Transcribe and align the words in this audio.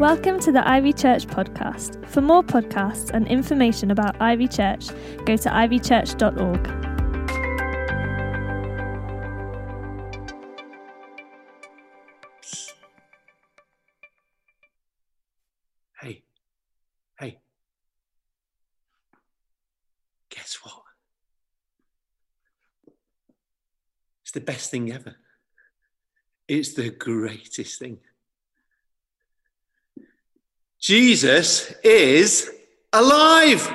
Welcome 0.00 0.40
to 0.40 0.50
the 0.50 0.66
Ivy 0.66 0.94
Church 0.94 1.26
podcast. 1.26 2.08
For 2.08 2.22
more 2.22 2.42
podcasts 2.42 3.10
and 3.10 3.28
information 3.28 3.90
about 3.90 4.18
Ivy 4.18 4.48
Church, 4.48 4.88
go 5.26 5.36
to 5.36 5.50
ivychurch.org. 5.50 6.66
Hey, 16.00 16.22
hey, 17.18 17.40
guess 20.30 20.58
what? 20.62 20.82
It's 24.22 24.32
the 24.32 24.40
best 24.40 24.70
thing 24.70 24.90
ever. 24.92 25.16
It's 26.48 26.72
the 26.72 26.88
greatest 26.88 27.78
thing. 27.78 27.98
Jesus 30.80 31.74
is 31.84 32.50
alive. 32.92 33.70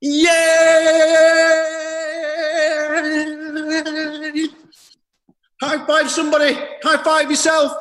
Yay! 0.00 0.30
High 5.60 5.86
five 5.86 6.10
somebody. 6.10 6.54
High 6.82 7.02
five 7.02 7.30
yourself. 7.30 7.72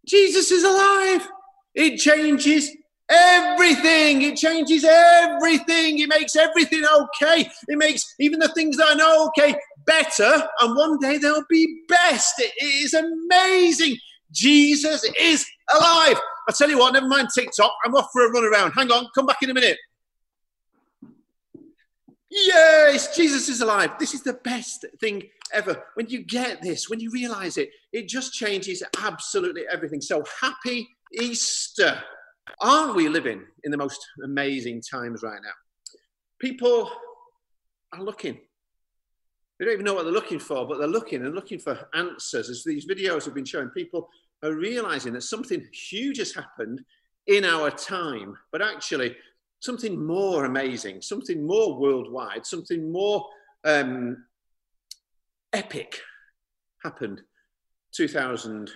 Jesus 0.06 0.52
is 0.52 0.64
alive. 0.66 1.26
It 1.74 1.98
changes 1.98 2.70
everything. 3.10 4.24
It 4.24 4.36
changes 4.36 4.84
everything. 4.84 6.00
It 6.00 6.10
makes 6.10 6.36
everything 6.36 6.84
okay. 6.86 7.50
It 7.70 7.78
makes 7.78 8.14
even 8.20 8.40
the 8.40 8.50
things 8.50 8.76
that 8.76 8.88
I 8.90 8.96
know 8.96 9.28
okay 9.28 9.56
better. 9.86 10.48
And 10.60 10.76
one 10.76 11.00
day 11.00 11.18
they'll 11.18 11.46
be 11.50 11.84
best. 11.88 12.34
It 12.40 12.54
is 12.62 12.94
amazing. 12.94 13.98
Jesus 14.34 15.04
is 15.20 15.46
alive. 15.74 16.20
I 16.50 16.52
tell 16.52 16.70
you 16.70 16.80
what, 16.80 16.94
never 16.94 17.08
mind 17.08 17.30
TikTok. 17.34 17.72
I'm 17.86 17.96
off 17.96 18.10
for 18.12 18.26
a 18.26 18.32
run 18.32 18.44
around. 18.44 18.72
Hang 18.72 18.92
on, 18.92 19.08
come 19.16 19.26
back 19.26 19.42
in 19.42 19.50
a 19.50 19.54
minute. 19.54 19.78
Yes, 22.30 23.16
Jesus 23.16 23.48
is 23.48 23.62
alive. 23.62 23.92
This 24.00 24.16
is 24.16 24.24
the 24.24 24.34
best 24.34 24.86
thing 25.00 25.24
ever. 25.54 25.84
When 25.94 26.08
you 26.08 26.24
get 26.24 26.64
this, 26.64 26.90
when 26.90 27.00
you 27.00 27.12
realize 27.12 27.58
it, 27.58 27.70
it 27.92 28.08
just 28.08 28.34
changes 28.34 28.82
absolutely 29.00 29.64
everything. 29.72 30.02
So 30.02 30.24
happy 30.42 30.90
Easter. 31.14 32.02
Aren't 32.60 32.96
we 32.96 33.08
living 33.08 33.44
in 33.64 33.72
the 33.72 33.78
most 33.78 34.04
amazing 34.24 34.82
times 34.82 35.22
right 35.22 35.40
now? 35.44 35.52
People 36.40 36.92
are 37.94 38.02
looking. 38.02 38.40
They 39.60 39.66
don't 39.66 39.76
even 39.76 39.86
know 39.86 39.94
what 39.94 40.04
they're 40.04 40.12
looking 40.12 40.40
for, 40.40 40.68
but 40.68 40.80
they're 40.80 40.88
looking 40.88 41.24
and 41.24 41.36
looking 41.36 41.60
for 41.60 41.88
answers. 41.94 42.50
As 42.50 42.64
these 42.66 42.88
videos 42.88 43.26
have 43.26 43.36
been 43.36 43.46
showing, 43.46 43.70
people 43.70 44.10
are 44.44 44.54
realizing 44.54 45.14
that 45.14 45.24
something 45.24 45.66
huge 45.72 46.18
has 46.18 46.34
happened 46.34 46.82
in 47.28 47.46
our 47.46 47.72
time, 47.72 48.38
but 48.52 48.62
actually 48.62 49.16
something 49.60 50.06
more 50.06 50.46
amazing, 50.46 51.02
something 51.02 51.48
more 51.48 51.80
worldwide, 51.80 52.46
something 52.46 52.92
more 52.92 53.26
um, 53.64 54.26
epic 55.54 56.02
happened 56.84 57.22
2000, 57.96 58.72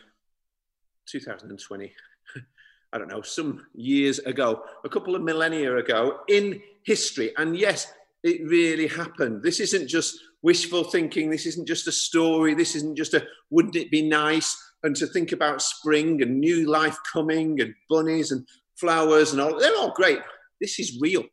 2020. 1.10 1.94
I 2.94 2.98
don't 2.98 3.10
know, 3.10 3.22
some 3.22 3.66
years 3.73 4.20
ago, 4.20 4.64
a 4.86 4.90
couple 4.90 5.16
of 5.16 5.22
millennia 5.22 5.76
ago 5.76 6.20
in 6.30 6.62
history. 6.84 7.34
And 7.38 7.58
yes, 7.58 7.92
it 8.23 8.48
really 8.48 8.88
happened. 8.88 9.44
This 9.44 9.60
isn't 9.60 9.88
just 9.88 10.18
wishful 10.42 10.86
thinking. 10.86 11.30
This 11.30 11.45
isn't 11.45 11.68
just 11.68 11.88
a 11.88 11.92
story. 11.92 12.54
This 12.54 12.76
isn't 12.76 12.95
just 12.95 13.14
a 13.14 13.26
wouldn't 13.50 13.76
it 13.76 13.92
be 13.92 14.08
nice? 14.08 14.56
And 14.83 14.95
to 14.95 15.08
think 15.08 15.31
about 15.31 15.61
spring 15.61 16.22
and 16.22 16.39
new 16.39 16.70
life 16.70 16.97
coming 17.11 17.61
and 17.61 17.73
bunnies 17.89 18.31
and 18.31 18.47
flowers 18.75 19.31
and 19.31 19.42
all. 19.42 19.59
They're 19.59 19.75
all 19.75 19.94
great. 19.94 20.20
This 20.61 20.80
is 20.80 20.99
real. 21.02 21.23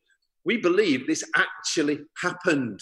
We 0.44 0.56
believe 0.58 1.06
this 1.06 1.24
actually 1.36 2.00
happened. 2.20 2.80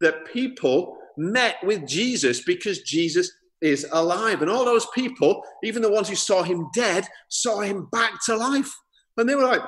That 0.00 0.26
people 0.32 0.96
met 1.16 1.56
with 1.64 1.86
Jesus 1.86 2.44
because 2.44 2.82
Jesus 2.82 3.32
is 3.60 3.86
alive. 3.90 4.42
And 4.42 4.50
all 4.50 4.64
those 4.64 4.86
people, 4.94 5.42
even 5.64 5.82
the 5.82 5.90
ones 5.90 6.08
who 6.08 6.14
saw 6.14 6.42
him 6.42 6.68
dead, 6.74 7.06
saw 7.28 7.60
him 7.60 7.88
back 7.90 8.12
to 8.26 8.36
life. 8.36 8.72
And 9.16 9.28
they 9.28 9.34
were 9.34 9.42
like, 9.42 9.62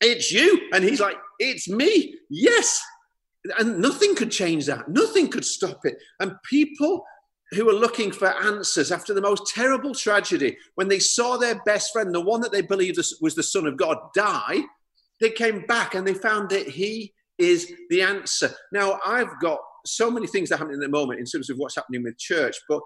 It's 0.00 0.30
you. 0.30 0.68
And 0.72 0.84
he's 0.84 1.00
like, 1.00 1.16
It's 1.38 1.68
me. 1.68 2.14
Yes. 2.28 2.80
And 3.58 3.78
nothing 3.78 4.14
could 4.14 4.30
change 4.30 4.66
that. 4.66 4.88
Nothing 4.88 5.28
could 5.28 5.44
stop 5.44 5.80
it. 5.84 5.96
And 6.20 6.34
people 6.48 7.04
who 7.54 7.66
were 7.66 7.72
looking 7.72 8.10
for 8.10 8.28
answers 8.28 8.90
after 8.90 9.12
the 9.12 9.20
most 9.20 9.46
terrible 9.54 9.94
tragedy, 9.94 10.56
when 10.74 10.88
they 10.88 10.98
saw 10.98 11.36
their 11.36 11.60
best 11.66 11.92
friend, 11.92 12.14
the 12.14 12.20
one 12.20 12.40
that 12.40 12.52
they 12.52 12.62
believed 12.62 12.98
was 13.20 13.34
the 13.34 13.42
Son 13.42 13.66
of 13.66 13.76
God, 13.76 13.98
die, 14.14 14.60
they 15.20 15.30
came 15.30 15.64
back 15.66 15.94
and 15.94 16.06
they 16.06 16.14
found 16.14 16.50
that 16.50 16.68
He 16.68 17.12
is 17.38 17.72
the 17.90 18.02
answer. 18.02 18.50
Now, 18.72 19.00
I've 19.04 19.38
got 19.40 19.58
so 19.84 20.10
many 20.10 20.26
things 20.26 20.48
that 20.48 20.58
happen 20.58 20.74
in 20.74 20.80
the 20.80 20.88
moment 20.88 21.20
in 21.20 21.26
terms 21.26 21.50
of 21.50 21.56
what's 21.56 21.74
happening 21.74 22.02
with 22.02 22.18
church, 22.18 22.56
but 22.68 22.80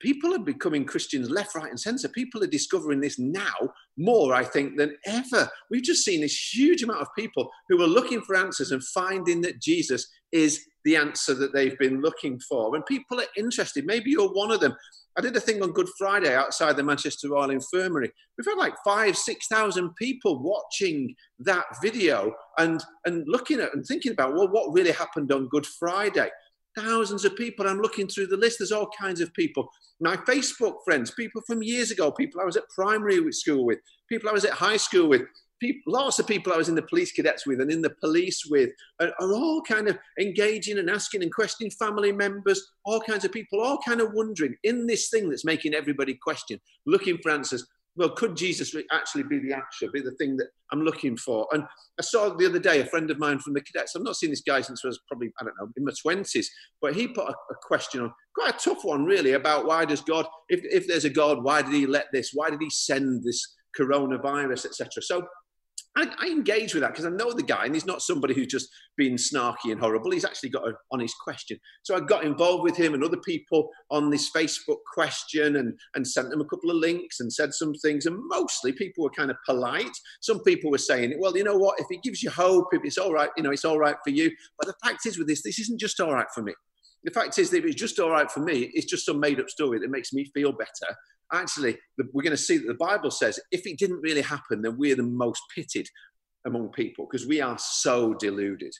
people 0.00 0.34
are 0.34 0.38
becoming 0.38 0.84
Christians 0.84 1.30
left, 1.30 1.54
right, 1.54 1.70
and 1.70 1.78
centre. 1.78 2.08
People 2.08 2.42
are 2.42 2.48
discovering 2.48 3.00
this 3.00 3.18
now 3.18 3.54
more, 3.96 4.34
I 4.34 4.44
think, 4.44 4.76
than 4.76 4.96
ever. 5.06 5.48
We've 5.70 5.82
just 5.82 6.04
seen 6.04 6.20
this 6.20 6.54
huge 6.54 6.82
amount 6.82 7.02
of 7.02 7.08
people 7.16 7.50
who 7.68 7.80
are 7.82 7.86
looking 7.86 8.20
for 8.22 8.36
answers 8.36 8.72
and 8.72 8.82
finding 8.82 9.40
that 9.42 9.60
Jesus 9.60 10.08
is 10.34 10.60
the 10.84 10.96
answer 10.96 11.32
that 11.32 11.54
they've 11.54 11.78
been 11.78 12.02
looking 12.02 12.38
for. 12.40 12.74
And 12.74 12.84
people 12.84 13.20
are 13.20 13.26
interested. 13.38 13.86
Maybe 13.86 14.10
you're 14.10 14.28
one 14.28 14.50
of 14.50 14.60
them. 14.60 14.76
I 15.16 15.22
did 15.22 15.36
a 15.36 15.40
thing 15.40 15.62
on 15.62 15.72
Good 15.72 15.88
Friday 15.96 16.34
outside 16.34 16.76
the 16.76 16.82
Manchester 16.82 17.30
Royal 17.30 17.50
Infirmary. 17.50 18.10
We've 18.36 18.44
had 18.44 18.58
like 18.58 18.74
five, 18.84 19.16
six 19.16 19.46
thousand 19.46 19.94
people 19.94 20.42
watching 20.42 21.14
that 21.38 21.64
video 21.80 22.34
and 22.58 22.84
and 23.06 23.24
looking 23.28 23.60
at 23.60 23.72
and 23.74 23.86
thinking 23.86 24.12
about 24.12 24.34
well, 24.34 24.48
what 24.48 24.74
really 24.74 24.90
happened 24.90 25.30
on 25.32 25.48
Good 25.48 25.66
Friday 25.66 26.28
thousands 26.76 27.24
of 27.24 27.36
people. 27.36 27.66
I'm 27.66 27.80
looking 27.80 28.08
through 28.08 28.26
the 28.26 28.36
list. 28.36 28.58
There's 28.58 28.72
all 28.72 28.88
kinds 28.98 29.20
of 29.20 29.32
people. 29.34 29.68
My 30.00 30.16
Facebook 30.16 30.78
friends, 30.84 31.12
people 31.12 31.42
from 31.46 31.62
years 31.62 31.90
ago, 31.90 32.10
people 32.10 32.40
I 32.40 32.44
was 32.44 32.56
at 32.56 32.68
primary 32.74 33.32
school 33.32 33.64
with, 33.64 33.78
people 34.08 34.28
I 34.28 34.32
was 34.32 34.44
at 34.44 34.52
high 34.52 34.76
school 34.76 35.08
with, 35.08 35.22
people, 35.60 35.92
lots 35.92 36.18
of 36.18 36.26
people 36.26 36.52
I 36.52 36.56
was 36.56 36.68
in 36.68 36.74
the 36.74 36.82
police 36.82 37.12
cadets 37.12 37.46
with 37.46 37.60
and 37.60 37.70
in 37.70 37.82
the 37.82 37.94
police 38.00 38.44
with, 38.48 38.70
are, 39.00 39.12
are 39.20 39.32
all 39.32 39.62
kind 39.62 39.88
of 39.88 39.98
engaging 40.20 40.78
and 40.78 40.90
asking 40.90 41.22
and 41.22 41.32
questioning 41.32 41.70
family 41.70 42.12
members, 42.12 42.66
all 42.84 43.00
kinds 43.00 43.24
of 43.24 43.32
people, 43.32 43.60
all 43.60 43.78
kind 43.86 44.00
of 44.00 44.12
wondering 44.12 44.56
in 44.64 44.86
this 44.86 45.08
thing 45.08 45.28
that's 45.28 45.44
making 45.44 45.74
everybody 45.74 46.18
question, 46.22 46.60
looking 46.86 47.18
for 47.22 47.30
answers 47.30 47.66
well, 47.96 48.10
could 48.10 48.36
Jesus 48.36 48.74
actually 48.92 49.22
be 49.22 49.38
the 49.38 49.54
answer, 49.54 49.90
be 49.92 50.00
the 50.00 50.10
thing 50.12 50.36
that 50.38 50.48
I'm 50.72 50.82
looking 50.82 51.16
for? 51.16 51.46
And 51.52 51.62
I 51.98 52.02
saw 52.02 52.34
the 52.34 52.46
other 52.46 52.58
day 52.58 52.80
a 52.80 52.86
friend 52.86 53.10
of 53.10 53.18
mine 53.18 53.38
from 53.38 53.54
the 53.54 53.60
cadets. 53.60 53.94
I've 53.94 54.02
not 54.02 54.16
seen 54.16 54.30
this 54.30 54.40
guy 54.40 54.60
since 54.62 54.82
I 54.84 54.88
was 54.88 55.00
probably, 55.06 55.30
I 55.40 55.44
don't 55.44 55.54
know, 55.60 55.68
in 55.76 55.84
my 55.84 55.92
20s, 55.92 56.46
but 56.82 56.94
he 56.94 57.06
put 57.06 57.28
a, 57.28 57.32
a 57.32 57.54
question 57.62 58.00
on, 58.00 58.12
quite 58.36 58.54
a 58.54 58.58
tough 58.58 58.84
one, 58.84 59.04
really, 59.04 59.32
about 59.32 59.66
why 59.66 59.84
does 59.84 60.00
God, 60.00 60.26
if, 60.48 60.60
if 60.64 60.88
there's 60.88 61.04
a 61.04 61.10
God, 61.10 61.44
why 61.44 61.62
did 61.62 61.72
he 61.72 61.86
let 61.86 62.06
this? 62.12 62.30
Why 62.34 62.50
did 62.50 62.60
he 62.60 62.70
send 62.70 63.22
this 63.22 63.54
coronavirus, 63.78 64.66
etc.? 64.66 65.00
So 65.00 65.26
I, 65.96 66.08
I, 66.18 66.26
engage 66.26 66.74
with 66.74 66.82
that 66.82 66.92
because 66.92 67.04
I 67.04 67.10
know 67.10 67.32
the 67.32 67.42
guy 67.42 67.64
and 67.64 67.74
he's 67.74 67.86
not 67.86 68.02
somebody 68.02 68.34
who's 68.34 68.48
just 68.48 68.68
being 68.96 69.16
snarky 69.16 69.70
and 69.70 69.80
horrible. 69.80 70.10
He's 70.10 70.24
actually 70.24 70.50
got 70.50 70.66
an 70.66 70.74
honest 70.90 71.14
question. 71.22 71.58
So 71.82 71.94
I 71.94 72.00
got 72.00 72.24
involved 72.24 72.64
with 72.64 72.76
him 72.76 72.94
and 72.94 73.04
other 73.04 73.18
people 73.18 73.70
on 73.90 74.10
this 74.10 74.30
Facebook 74.34 74.78
question 74.92 75.56
and, 75.56 75.78
and 75.94 76.06
sent 76.06 76.30
them 76.30 76.40
a 76.40 76.46
couple 76.46 76.70
of 76.70 76.76
links 76.76 77.20
and 77.20 77.32
said 77.32 77.54
some 77.54 77.74
things. 77.74 78.06
And 78.06 78.18
mostly 78.28 78.72
people 78.72 79.04
were 79.04 79.10
kind 79.10 79.30
of 79.30 79.36
polite. 79.46 79.96
Some 80.20 80.42
people 80.42 80.70
were 80.70 80.78
saying, 80.78 81.14
well, 81.18 81.36
you 81.36 81.44
know 81.44 81.56
what, 81.56 81.78
if 81.78 81.86
it 81.90 82.02
gives 82.02 82.22
you 82.22 82.30
hope, 82.30 82.68
if 82.72 82.84
it's 82.84 82.98
all 82.98 83.12
right, 83.12 83.30
you 83.36 83.42
know, 83.42 83.50
it's 83.50 83.64
all 83.64 83.78
right 83.78 83.96
for 84.02 84.10
you. 84.10 84.32
But 84.58 84.66
the 84.66 84.74
fact 84.84 85.06
is 85.06 85.16
with 85.16 85.28
this, 85.28 85.42
this 85.42 85.60
isn't 85.60 85.80
just 85.80 86.00
all 86.00 86.12
right 86.12 86.26
for 86.34 86.42
me. 86.42 86.54
The 87.04 87.10
fact 87.10 87.38
is 87.38 87.50
that 87.50 87.58
if 87.58 87.64
it's 87.64 87.74
just 87.74 87.98
all 87.98 88.10
right 88.10 88.30
for 88.30 88.40
me, 88.40 88.70
it's 88.72 88.86
just 88.86 89.06
some 89.06 89.20
made 89.20 89.38
up 89.38 89.50
story 89.50 89.78
that 89.78 89.90
makes 89.90 90.12
me 90.12 90.24
feel 90.34 90.52
better 90.52 90.96
actually, 91.32 91.78
we're 92.12 92.22
going 92.22 92.30
to 92.30 92.36
see 92.36 92.58
that 92.58 92.66
the 92.66 92.74
Bible 92.74 93.10
says 93.10 93.38
if 93.50 93.66
it 93.66 93.78
didn't 93.78 94.00
really 94.00 94.22
happen, 94.22 94.62
then 94.62 94.76
we're 94.78 94.96
the 94.96 95.02
most 95.02 95.42
pitted 95.54 95.88
among 96.46 96.70
people 96.70 97.06
because 97.10 97.26
we 97.26 97.40
are 97.40 97.58
so 97.58 98.14
deluded 98.14 98.72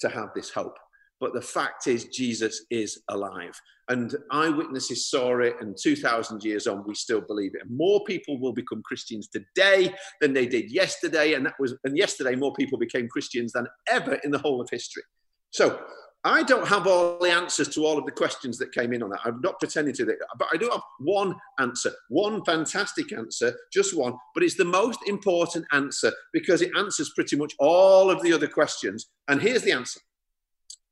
to 0.00 0.08
have 0.08 0.30
this 0.34 0.50
hope. 0.50 0.76
But 1.20 1.34
the 1.34 1.42
fact 1.42 1.86
is, 1.86 2.06
Jesus 2.06 2.64
is 2.70 3.02
alive. 3.08 3.60
And 3.88 4.14
eyewitnesses 4.30 5.10
saw 5.10 5.40
it, 5.40 5.56
and 5.60 5.76
2,000 5.76 6.42
years 6.44 6.66
on, 6.66 6.84
we 6.86 6.94
still 6.94 7.20
believe 7.20 7.54
it. 7.54 7.62
And 7.66 7.76
more 7.76 8.02
people 8.04 8.40
will 8.40 8.54
become 8.54 8.82
Christians 8.84 9.28
today 9.28 9.94
than 10.20 10.32
they 10.32 10.46
did 10.46 10.72
yesterday. 10.72 11.34
And 11.34 11.44
that 11.44 11.54
was, 11.58 11.74
and 11.84 11.98
yesterday, 11.98 12.36
more 12.36 12.54
people 12.54 12.78
became 12.78 13.08
Christians 13.08 13.52
than 13.52 13.66
ever 13.90 14.14
in 14.24 14.30
the 14.30 14.38
whole 14.38 14.62
of 14.62 14.70
history. 14.70 15.02
So 15.50 15.82
I 16.22 16.42
don't 16.42 16.68
have 16.68 16.86
all 16.86 17.18
the 17.18 17.30
answers 17.30 17.68
to 17.68 17.86
all 17.86 17.96
of 17.96 18.04
the 18.04 18.12
questions 18.12 18.58
that 18.58 18.72
came 18.72 18.92
in 18.92 19.02
on 19.02 19.08
that. 19.10 19.20
I'm 19.24 19.40
not 19.40 19.58
pretending 19.58 19.94
to, 19.94 20.04
that, 20.04 20.18
but 20.38 20.48
I 20.52 20.58
do 20.58 20.68
have 20.68 20.82
one 20.98 21.34
answer, 21.58 21.92
one 22.10 22.44
fantastic 22.44 23.12
answer, 23.12 23.56
just 23.72 23.96
one. 23.96 24.14
But 24.34 24.42
it's 24.42 24.56
the 24.56 24.64
most 24.64 24.98
important 25.06 25.64
answer 25.72 26.12
because 26.34 26.60
it 26.60 26.72
answers 26.76 27.12
pretty 27.14 27.36
much 27.36 27.54
all 27.58 28.10
of 28.10 28.22
the 28.22 28.34
other 28.34 28.48
questions. 28.48 29.06
And 29.28 29.40
here's 29.40 29.62
the 29.62 29.72
answer 29.72 30.00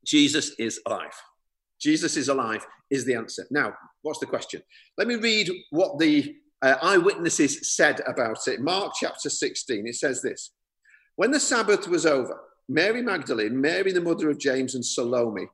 Jesus 0.03 0.51
is 0.57 0.81
alive. 0.87 1.13
Jesus 1.79 2.17
is 2.17 2.29
alive 2.29 2.65
is 2.89 3.05
the 3.05 3.13
answer. 3.13 3.45
Now, 3.51 3.73
what's 4.01 4.19
the 4.19 4.25
question? 4.25 4.63
Let 4.97 5.07
me 5.07 5.15
read 5.15 5.49
what 5.69 5.99
the 5.99 6.35
uh, 6.63 6.75
eyewitnesses 6.81 7.75
said 7.75 8.01
about 8.07 8.47
it. 8.47 8.61
Mark 8.61 8.93
chapter 8.99 9.29
16, 9.29 9.87
it 9.87 9.95
says 9.95 10.23
this 10.23 10.51
When 11.17 11.29
the 11.29 11.39
Sabbath 11.39 11.87
was 11.87 12.07
over, 12.07 12.39
Mary 12.69 13.01
Magdalene, 13.01 13.59
Mary 13.59 13.91
the 13.91 13.99
mother 13.99 14.29
of 14.29 14.39
James, 14.39 14.75
and 14.75 14.85
Salome 14.85 15.47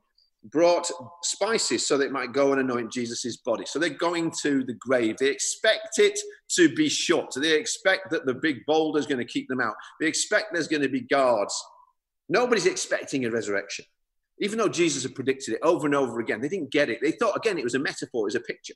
brought 0.44 0.88
spices 1.22 1.86
so 1.86 1.96
they 1.96 2.08
might 2.08 2.32
go 2.32 2.52
and 2.52 2.60
anoint 2.60 2.92
Jesus' 2.92 3.38
body. 3.38 3.64
So 3.66 3.78
they're 3.78 3.90
going 3.90 4.30
to 4.42 4.62
the 4.64 4.74
grave. 4.74 5.16
They 5.16 5.30
expect 5.30 5.98
it 5.98 6.18
to 6.50 6.72
be 6.74 6.88
shut. 6.88 7.32
They 7.34 7.54
expect 7.54 8.10
that 8.10 8.26
the 8.26 8.34
big 8.34 8.64
boulder 8.66 8.98
is 8.98 9.06
going 9.06 9.18
to 9.18 9.32
keep 9.32 9.48
them 9.48 9.60
out. 9.60 9.74
They 9.98 10.06
expect 10.06 10.52
there's 10.52 10.68
going 10.68 10.82
to 10.82 10.88
be 10.90 11.00
guards. 11.00 11.54
Nobody's 12.28 12.66
expecting 12.66 13.24
a 13.24 13.30
resurrection. 13.30 13.86
Even 14.38 14.58
though 14.58 14.68
Jesus 14.68 15.02
had 15.02 15.14
predicted 15.14 15.54
it 15.54 15.60
over 15.62 15.86
and 15.86 15.94
over 15.94 16.20
again, 16.20 16.42
they 16.42 16.48
didn't 16.48 16.70
get 16.70 16.90
it. 16.90 17.00
They 17.02 17.12
thought, 17.12 17.36
again, 17.36 17.56
it 17.56 17.64
was 17.64 17.74
a 17.74 17.80
metaphor, 17.80 18.22
it 18.22 18.24
was 18.24 18.34
a 18.34 18.40
picture. 18.40 18.74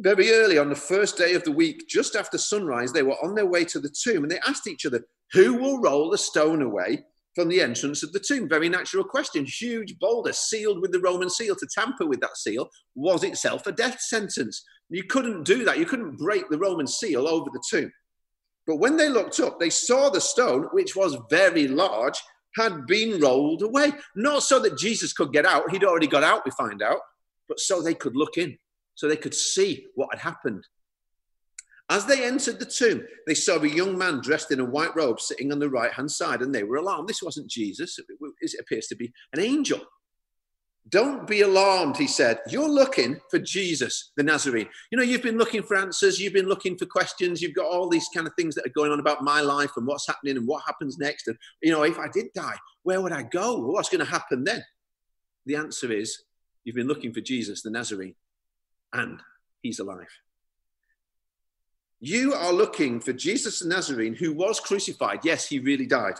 Very 0.00 0.32
early 0.32 0.58
on 0.58 0.70
the 0.70 0.74
first 0.74 1.18
day 1.18 1.34
of 1.34 1.44
the 1.44 1.52
week, 1.52 1.86
just 1.88 2.16
after 2.16 2.38
sunrise, 2.38 2.92
they 2.92 3.02
were 3.02 3.22
on 3.22 3.34
their 3.34 3.46
way 3.46 3.64
to 3.66 3.78
the 3.78 3.94
tomb 3.94 4.24
and 4.24 4.30
they 4.32 4.40
asked 4.48 4.66
each 4.66 4.86
other, 4.86 5.04
Who 5.32 5.54
will 5.54 5.78
roll 5.78 6.10
the 6.10 6.18
stone 6.18 6.62
away 6.62 7.04
from 7.34 7.48
the 7.48 7.60
entrance 7.60 8.02
of 8.02 8.12
the 8.12 8.20
tomb? 8.20 8.48
Very 8.48 8.68
natural 8.68 9.04
question. 9.04 9.44
Huge 9.44 9.98
boulder 9.98 10.32
sealed 10.32 10.80
with 10.80 10.92
the 10.92 11.00
Roman 11.00 11.30
seal. 11.30 11.56
To 11.56 11.66
tamper 11.74 12.06
with 12.06 12.20
that 12.20 12.36
seal 12.36 12.68
was 12.94 13.24
itself 13.24 13.66
a 13.66 13.72
death 13.72 14.00
sentence. 14.00 14.64
You 14.88 15.04
couldn't 15.04 15.44
do 15.44 15.64
that. 15.64 15.78
You 15.78 15.86
couldn't 15.86 16.18
break 16.18 16.48
the 16.48 16.58
Roman 16.58 16.86
seal 16.86 17.26
over 17.26 17.50
the 17.52 17.62
tomb. 17.68 17.90
But 18.66 18.76
when 18.76 18.96
they 18.96 19.08
looked 19.08 19.40
up, 19.40 19.60
they 19.60 19.70
saw 19.70 20.08
the 20.08 20.20
stone, 20.20 20.68
which 20.72 20.96
was 20.96 21.18
very 21.28 21.68
large, 21.68 22.18
had 22.56 22.86
been 22.86 23.20
rolled 23.20 23.62
away. 23.62 23.92
Not 24.16 24.42
so 24.42 24.58
that 24.60 24.78
Jesus 24.78 25.12
could 25.12 25.32
get 25.32 25.46
out, 25.46 25.70
he'd 25.70 25.84
already 25.84 26.06
got 26.06 26.22
out, 26.22 26.44
we 26.44 26.50
find 26.52 26.82
out, 26.82 27.00
but 27.48 27.60
so 27.60 27.82
they 27.82 27.94
could 27.94 28.16
look 28.16 28.38
in, 28.38 28.56
so 28.94 29.08
they 29.08 29.16
could 29.16 29.34
see 29.34 29.86
what 29.94 30.08
had 30.12 30.20
happened. 30.20 30.64
As 31.90 32.06
they 32.06 32.24
entered 32.24 32.58
the 32.58 32.64
tomb, 32.64 33.02
they 33.26 33.34
saw 33.34 33.58
a 33.58 33.68
young 33.68 33.98
man 33.98 34.20
dressed 34.20 34.50
in 34.50 34.60
a 34.60 34.64
white 34.64 34.96
robe 34.96 35.20
sitting 35.20 35.52
on 35.52 35.58
the 35.58 35.68
right 35.68 35.92
hand 35.92 36.10
side, 36.10 36.40
and 36.40 36.54
they 36.54 36.64
were 36.64 36.76
alarmed. 36.76 37.08
This 37.08 37.22
wasn't 37.22 37.50
Jesus, 37.50 37.98
it 37.98 38.60
appears 38.60 38.86
to 38.86 38.96
be 38.96 39.12
an 39.34 39.40
angel. 39.40 39.80
Don't 40.90 41.26
be 41.26 41.40
alarmed, 41.40 41.96
he 41.96 42.06
said. 42.06 42.40
You're 42.48 42.68
looking 42.68 43.18
for 43.30 43.38
Jesus, 43.38 44.12
the 44.18 44.22
Nazarene. 44.22 44.68
You 44.90 44.98
know, 44.98 45.04
you've 45.04 45.22
been 45.22 45.38
looking 45.38 45.62
for 45.62 45.76
answers, 45.76 46.20
you've 46.20 46.34
been 46.34 46.48
looking 46.48 46.76
for 46.76 46.84
questions, 46.84 47.40
you've 47.40 47.54
got 47.54 47.66
all 47.66 47.88
these 47.88 48.08
kind 48.14 48.26
of 48.26 48.34
things 48.34 48.54
that 48.54 48.66
are 48.66 48.72
going 48.74 48.92
on 48.92 49.00
about 49.00 49.22
my 49.22 49.40
life 49.40 49.70
and 49.76 49.86
what's 49.86 50.06
happening 50.06 50.36
and 50.36 50.46
what 50.46 50.62
happens 50.66 50.98
next. 50.98 51.28
And, 51.28 51.38
you 51.62 51.72
know, 51.72 51.84
if 51.84 51.98
I 51.98 52.08
did 52.08 52.26
die, 52.34 52.56
where 52.82 53.00
would 53.00 53.12
I 53.12 53.22
go? 53.22 53.58
What's 53.60 53.88
going 53.88 54.04
to 54.04 54.10
happen 54.10 54.44
then? 54.44 54.62
The 55.46 55.56
answer 55.56 55.90
is 55.90 56.22
you've 56.64 56.76
been 56.76 56.88
looking 56.88 57.14
for 57.14 57.20
Jesus, 57.22 57.62
the 57.62 57.70
Nazarene, 57.70 58.14
and 58.92 59.20
he's 59.62 59.78
alive. 59.78 60.08
You 62.00 62.34
are 62.34 62.52
looking 62.52 63.00
for 63.00 63.12
Jesus 63.12 63.60
the 63.60 63.68
Nazarene 63.68 64.14
who 64.14 64.32
was 64.32 64.60
crucified. 64.60 65.20
Yes, 65.24 65.46
he 65.46 65.58
really 65.58 65.86
died. 65.86 66.14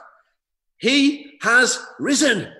He 0.78 1.38
has 1.42 1.78
risen. 1.98 2.52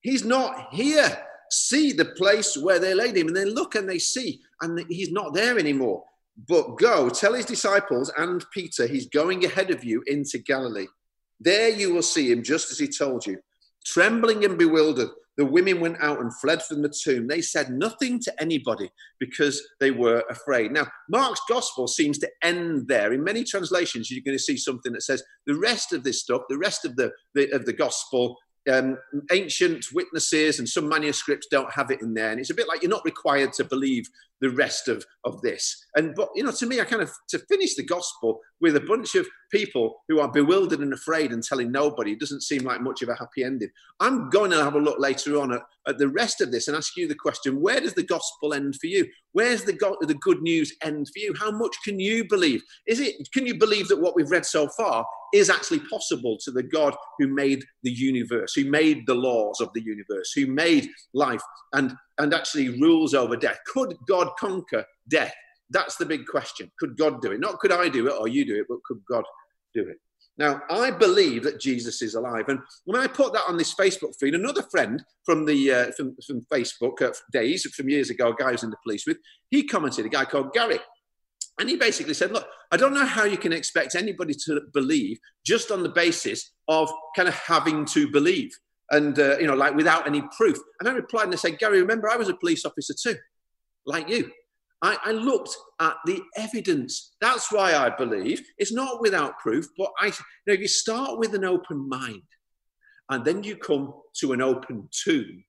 He's 0.00 0.24
not 0.24 0.72
here. 0.72 1.24
See 1.50 1.92
the 1.92 2.04
place 2.04 2.56
where 2.56 2.78
they 2.78 2.94
laid 2.94 3.16
him. 3.16 3.28
And 3.28 3.36
they 3.36 3.44
look 3.44 3.74
and 3.74 3.88
they 3.88 3.98
see, 3.98 4.40
and 4.60 4.84
he's 4.88 5.12
not 5.12 5.34
there 5.34 5.58
anymore. 5.58 6.04
But 6.48 6.78
go, 6.78 7.08
tell 7.10 7.34
his 7.34 7.46
disciples 7.46 8.10
and 8.16 8.44
Peter, 8.52 8.86
he's 8.86 9.08
going 9.08 9.44
ahead 9.44 9.70
of 9.70 9.84
you 9.84 10.02
into 10.06 10.38
Galilee. 10.38 10.86
There 11.38 11.68
you 11.68 11.92
will 11.92 12.02
see 12.02 12.30
him 12.30 12.42
just 12.42 12.70
as 12.70 12.78
he 12.78 12.88
told 12.88 13.26
you. 13.26 13.38
Trembling 13.84 14.44
and 14.44 14.58
bewildered, 14.58 15.10
the 15.36 15.44
women 15.44 15.80
went 15.80 15.96
out 16.00 16.20
and 16.20 16.34
fled 16.38 16.62
from 16.62 16.82
the 16.82 16.92
tomb. 17.02 17.26
They 17.26 17.40
said 17.40 17.70
nothing 17.70 18.20
to 18.20 18.42
anybody 18.42 18.90
because 19.18 19.62
they 19.78 19.90
were 19.90 20.22
afraid. 20.28 20.72
Now, 20.72 20.86
Mark's 21.08 21.40
gospel 21.48 21.86
seems 21.86 22.18
to 22.18 22.30
end 22.42 22.88
there. 22.88 23.12
In 23.12 23.24
many 23.24 23.44
translations, 23.44 24.10
you're 24.10 24.24
going 24.24 24.36
to 24.36 24.42
see 24.42 24.56
something 24.56 24.92
that 24.92 25.02
says 25.02 25.22
the 25.46 25.56
rest 25.56 25.92
of 25.92 26.04
this 26.04 26.20
stuff, 26.20 26.42
the 26.48 26.58
rest 26.58 26.84
of 26.84 26.96
the, 26.96 27.12
the 27.34 27.50
of 27.54 27.64
the 27.64 27.72
gospel 27.72 28.36
um, 28.70 28.98
ancient 29.32 29.86
witnesses 29.92 30.58
and 30.58 30.68
some 30.68 30.88
manuscripts 30.88 31.46
don't 31.50 31.72
have 31.72 31.90
it 31.90 32.02
in 32.02 32.14
there. 32.14 32.30
And 32.30 32.40
it's 32.40 32.50
a 32.50 32.54
bit 32.54 32.68
like 32.68 32.82
you're 32.82 32.90
not 32.90 33.04
required 33.04 33.52
to 33.54 33.64
believe 33.64 34.06
the 34.40 34.50
rest 34.50 34.88
of, 34.88 35.04
of 35.24 35.40
this. 35.42 35.84
And, 35.96 36.14
but, 36.14 36.30
you 36.34 36.42
know, 36.42 36.52
to 36.52 36.66
me, 36.66 36.80
I 36.80 36.84
kind 36.84 37.02
of, 37.02 37.10
to 37.28 37.38
finish 37.40 37.74
the 37.74 37.84
gospel 37.84 38.40
with 38.60 38.76
a 38.76 38.80
bunch 38.80 39.14
of 39.14 39.26
people 39.50 40.02
who 40.08 40.20
are 40.20 40.30
bewildered 40.30 40.80
and 40.80 40.92
afraid 40.92 41.32
and 41.32 41.42
telling 41.42 41.70
nobody, 41.70 42.12
it 42.12 42.20
doesn't 42.20 42.42
seem 42.42 42.62
like 42.62 42.80
much 42.80 43.02
of 43.02 43.08
a 43.10 43.14
happy 43.14 43.44
ending. 43.44 43.70
I'm 44.00 44.30
going 44.30 44.50
to 44.52 44.62
have 44.62 44.74
a 44.74 44.80
look 44.80 44.98
later 44.98 45.38
on 45.38 45.52
at, 45.52 45.62
at 45.86 45.98
the 45.98 46.08
rest 46.08 46.40
of 46.40 46.50
this 46.50 46.68
and 46.68 46.76
ask 46.76 46.96
you 46.96 47.06
the 47.06 47.14
question 47.14 47.60
where 47.60 47.80
does 47.80 47.94
the 47.94 48.02
gospel 48.02 48.54
end 48.54 48.76
for 48.76 48.86
you? 48.86 49.06
Where's 49.32 49.64
the, 49.64 49.74
go- 49.74 49.98
the 50.00 50.14
good 50.14 50.40
news 50.42 50.74
end 50.82 51.08
for 51.08 51.18
you? 51.18 51.34
How 51.38 51.50
much 51.50 51.76
can 51.84 52.00
you 52.00 52.26
believe? 52.26 52.62
Is 52.86 53.00
it, 53.00 53.16
can 53.32 53.46
you 53.46 53.58
believe 53.58 53.88
that 53.88 54.00
what 54.00 54.16
we've 54.16 54.30
read 54.30 54.46
so 54.46 54.68
far 54.68 55.04
is 55.32 55.50
actually 55.50 55.80
possible 55.90 56.36
to 56.44 56.50
the 56.50 56.62
God 56.62 56.94
who 57.18 57.28
made 57.28 57.64
the 57.82 57.90
universe, 57.90 58.54
who 58.54 58.70
made 58.70 59.06
the 59.06 59.14
laws 59.14 59.60
of 59.60 59.70
the 59.74 59.82
universe, 59.82 60.32
who 60.34 60.46
made 60.46 60.88
life 61.14 61.42
and, 61.72 61.94
and 62.18 62.34
actually 62.34 62.80
rules 62.80 63.14
over 63.14 63.36
death? 63.36 63.58
Could 63.72 63.94
God 64.08 64.30
conquer 64.38 64.84
death? 65.08 65.34
That's 65.70 65.96
the 65.96 66.06
big 66.06 66.26
question. 66.26 66.70
Could 66.78 66.96
God 66.96 67.22
do 67.22 67.32
it? 67.32 67.40
Not 67.40 67.60
could 67.60 67.72
I 67.72 67.88
do 67.88 68.08
it 68.08 68.14
or 68.18 68.28
you 68.28 68.44
do 68.44 68.60
it, 68.60 68.66
but 68.68 68.82
could 68.84 69.00
God 69.08 69.24
do 69.74 69.82
it? 69.88 69.98
Now, 70.40 70.62
I 70.70 70.90
believe 70.90 71.42
that 71.44 71.60
Jesus 71.60 72.00
is 72.00 72.14
alive. 72.14 72.48
And 72.48 72.60
when 72.86 72.98
I 72.98 73.06
put 73.06 73.34
that 73.34 73.44
on 73.46 73.58
this 73.58 73.74
Facebook 73.74 74.14
feed, 74.18 74.34
another 74.34 74.62
friend 74.62 75.02
from 75.26 75.44
the 75.44 75.70
uh, 75.70 75.92
from, 75.92 76.16
from 76.26 76.40
Facebook 76.50 77.02
uh, 77.02 77.12
days 77.30 77.66
from 77.74 77.90
years 77.90 78.08
ago, 78.08 78.30
a 78.30 78.34
guy 78.34 78.52
was 78.52 78.62
in 78.62 78.70
the 78.70 78.78
police 78.82 79.06
with, 79.06 79.18
he 79.50 79.64
commented, 79.64 80.06
a 80.06 80.08
guy 80.08 80.24
called 80.24 80.54
Gary. 80.54 80.78
And 81.60 81.68
he 81.68 81.76
basically 81.76 82.14
said, 82.14 82.32
Look, 82.32 82.48
I 82.72 82.78
don't 82.78 82.94
know 82.94 83.04
how 83.04 83.24
you 83.24 83.36
can 83.36 83.52
expect 83.52 83.94
anybody 83.94 84.32
to 84.46 84.62
believe 84.72 85.18
just 85.44 85.70
on 85.70 85.82
the 85.82 85.90
basis 85.90 86.52
of 86.68 86.90
kind 87.14 87.28
of 87.28 87.34
having 87.34 87.84
to 87.86 88.10
believe 88.10 88.50
and, 88.90 89.18
uh, 89.18 89.38
you 89.38 89.46
know, 89.46 89.54
like 89.54 89.74
without 89.74 90.06
any 90.06 90.22
proof. 90.36 90.58
And 90.80 90.88
I 90.88 90.92
replied 90.92 91.24
and 91.24 91.34
I 91.34 91.36
said, 91.36 91.58
Gary, 91.58 91.80
remember, 91.80 92.08
I 92.08 92.16
was 92.16 92.30
a 92.30 92.34
police 92.34 92.64
officer 92.64 92.94
too, 93.00 93.16
like 93.86 94.08
you. 94.08 94.30
I, 94.82 94.96
I, 95.04 95.12
looked 95.12 95.54
at 95.78 95.96
the 96.06 96.22
evidence. 96.38 97.14
That's 97.20 97.52
why 97.52 97.74
I 97.74 97.90
believe 97.90 98.42
it's 98.56 98.72
not 98.72 99.02
without 99.02 99.38
proof, 99.38 99.66
but 99.76 99.90
I, 100.00 100.06
you 100.06 100.12
know, 100.46 100.54
you 100.54 100.66
start 100.66 101.18
with 101.18 101.34
an 101.34 101.44
open 101.44 101.86
mind 101.86 102.22
and 103.10 103.22
then 103.22 103.44
you 103.44 103.56
come 103.56 103.92
to 104.20 104.32
an 104.32 104.40
open 104.40 104.88
tomb, 104.90 105.44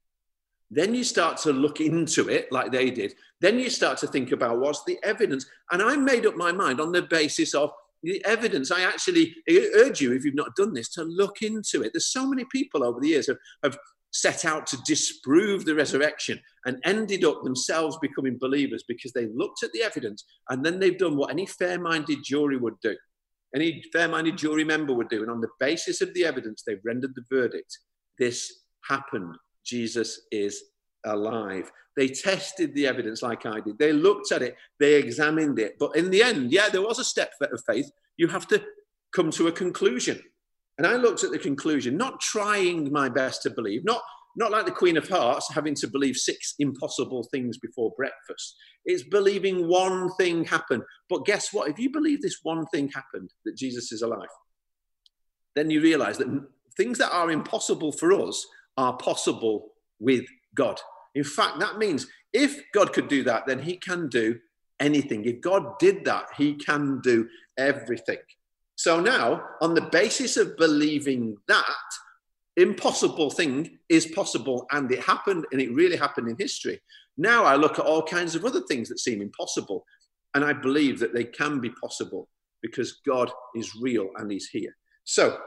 then 0.71 0.95
you 0.95 1.03
start 1.03 1.37
to 1.37 1.51
look 1.51 1.81
into 1.81 2.29
it 2.29 2.49
like 2.51 2.71
they 2.71 2.89
did. 2.89 3.13
Then 3.41 3.59
you 3.59 3.69
start 3.69 3.97
to 3.99 4.07
think 4.07 4.31
about 4.31 4.59
what's 4.59 4.85
the 4.85 4.97
evidence. 5.03 5.45
And 5.71 5.81
I 5.81 5.97
made 5.97 6.25
up 6.25 6.37
my 6.37 6.53
mind 6.53 6.79
on 6.79 6.93
the 6.93 7.01
basis 7.01 7.53
of 7.53 7.71
the 8.03 8.23
evidence. 8.25 8.71
I 8.71 8.81
actually 8.81 9.35
urge 9.49 9.99
you, 9.99 10.13
if 10.13 10.23
you've 10.23 10.33
not 10.33 10.55
done 10.55 10.73
this, 10.73 10.89
to 10.93 11.03
look 11.03 11.41
into 11.41 11.83
it. 11.83 11.91
There's 11.93 12.07
so 12.07 12.25
many 12.25 12.45
people 12.45 12.85
over 12.85 13.01
the 13.01 13.09
years 13.09 13.27
have, 13.27 13.37
have 13.63 13.77
set 14.11 14.45
out 14.45 14.65
to 14.67 14.77
disprove 14.85 15.65
the 15.65 15.75
resurrection 15.75 16.39
and 16.65 16.79
ended 16.85 17.25
up 17.25 17.43
themselves 17.43 17.97
becoming 18.01 18.37
believers 18.37 18.83
because 18.87 19.11
they 19.11 19.27
looked 19.27 19.63
at 19.63 19.71
the 19.73 19.83
evidence 19.83 20.23
and 20.49 20.65
then 20.65 20.79
they've 20.79 20.97
done 20.97 21.17
what 21.17 21.31
any 21.31 21.45
fair 21.45 21.79
minded 21.79 22.19
jury 22.23 22.57
would 22.57 22.79
do, 22.81 22.95
any 23.55 23.83
fair 23.91 24.07
minded 24.07 24.37
jury 24.37 24.63
member 24.63 24.93
would 24.93 25.09
do. 25.09 25.21
And 25.21 25.31
on 25.31 25.41
the 25.41 25.49
basis 25.59 25.99
of 26.01 26.13
the 26.13 26.25
evidence, 26.25 26.63
they've 26.65 26.83
rendered 26.83 27.13
the 27.15 27.25
verdict 27.29 27.79
this 28.17 28.63
happened. 28.87 29.35
Jesus 29.63 30.21
is 30.31 30.63
alive. 31.05 31.71
They 31.97 32.07
tested 32.07 32.73
the 32.73 32.87
evidence 32.87 33.21
like 33.21 33.45
I 33.45 33.59
did. 33.59 33.77
They 33.77 33.91
looked 33.91 34.31
at 34.31 34.41
it, 34.41 34.55
they 34.79 34.95
examined 34.95 35.59
it. 35.59 35.77
But 35.79 35.95
in 35.95 36.09
the 36.09 36.23
end, 36.23 36.51
yeah, 36.51 36.69
there 36.69 36.81
was 36.81 36.99
a 36.99 37.03
step 37.03 37.31
of 37.41 37.63
faith. 37.67 37.89
You 38.17 38.27
have 38.27 38.47
to 38.47 38.63
come 39.13 39.31
to 39.31 39.47
a 39.47 39.51
conclusion. 39.51 40.21
And 40.77 40.87
I 40.87 40.95
looked 40.95 41.23
at 41.23 41.31
the 41.31 41.39
conclusion, 41.39 41.97
not 41.97 42.21
trying 42.21 42.91
my 42.91 43.09
best 43.09 43.43
to 43.43 43.49
believe, 43.49 43.83
not, 43.83 44.01
not 44.37 44.51
like 44.51 44.65
the 44.65 44.71
Queen 44.71 44.97
of 44.97 45.07
Hearts 45.07 45.53
having 45.53 45.75
to 45.75 45.87
believe 45.87 46.15
six 46.15 46.55
impossible 46.59 47.27
things 47.31 47.57
before 47.57 47.91
breakfast. 47.97 48.55
It's 48.85 49.03
believing 49.03 49.67
one 49.67 50.09
thing 50.15 50.45
happened. 50.45 50.83
But 51.09 51.25
guess 51.25 51.53
what? 51.53 51.69
If 51.69 51.77
you 51.77 51.91
believe 51.91 52.21
this 52.21 52.39
one 52.43 52.65
thing 52.67 52.89
happened, 52.89 53.29
that 53.45 53.57
Jesus 53.57 53.91
is 53.91 54.01
alive, 54.01 54.29
then 55.55 55.69
you 55.69 55.81
realize 55.81 56.17
that 56.17 56.47
things 56.77 56.97
that 56.97 57.11
are 57.11 57.29
impossible 57.29 57.91
for 57.91 58.13
us 58.13 58.45
are 58.77 58.97
possible 58.97 59.71
with 59.99 60.25
God. 60.55 60.79
In 61.15 61.23
fact, 61.23 61.59
that 61.59 61.77
means 61.77 62.07
if 62.33 62.61
God 62.73 62.93
could 62.93 63.07
do 63.07 63.23
that, 63.23 63.45
then 63.45 63.59
he 63.59 63.77
can 63.77 64.07
do 64.09 64.39
anything. 64.79 65.25
If 65.25 65.41
God 65.41 65.77
did 65.79 66.05
that, 66.05 66.27
he 66.37 66.55
can 66.55 67.01
do 67.01 67.27
everything. 67.57 68.17
So 68.75 68.99
now, 68.99 69.43
on 69.61 69.73
the 69.73 69.81
basis 69.81 70.37
of 70.37 70.57
believing 70.57 71.37
that, 71.47 71.63
impossible 72.57 73.29
thing 73.29 73.77
is 73.89 74.07
possible 74.07 74.65
and 74.71 74.91
it 74.91 74.99
happened 75.03 75.45
and 75.51 75.61
it 75.61 75.73
really 75.73 75.97
happened 75.97 76.27
in 76.27 76.35
history. 76.37 76.81
Now 77.17 77.45
I 77.45 77.55
look 77.55 77.79
at 77.79 77.85
all 77.85 78.03
kinds 78.03 78.35
of 78.35 78.45
other 78.45 78.61
things 78.61 78.89
that 78.89 78.99
seem 78.99 79.21
impossible 79.21 79.85
and 80.33 80.43
I 80.43 80.53
believe 80.53 80.99
that 80.99 81.13
they 81.13 81.25
can 81.25 81.59
be 81.59 81.69
possible 81.81 82.27
because 82.61 83.01
God 83.05 83.31
is 83.55 83.75
real 83.75 84.09
and 84.17 84.31
He's 84.31 84.49
here. 84.49 84.75
So 85.03 85.37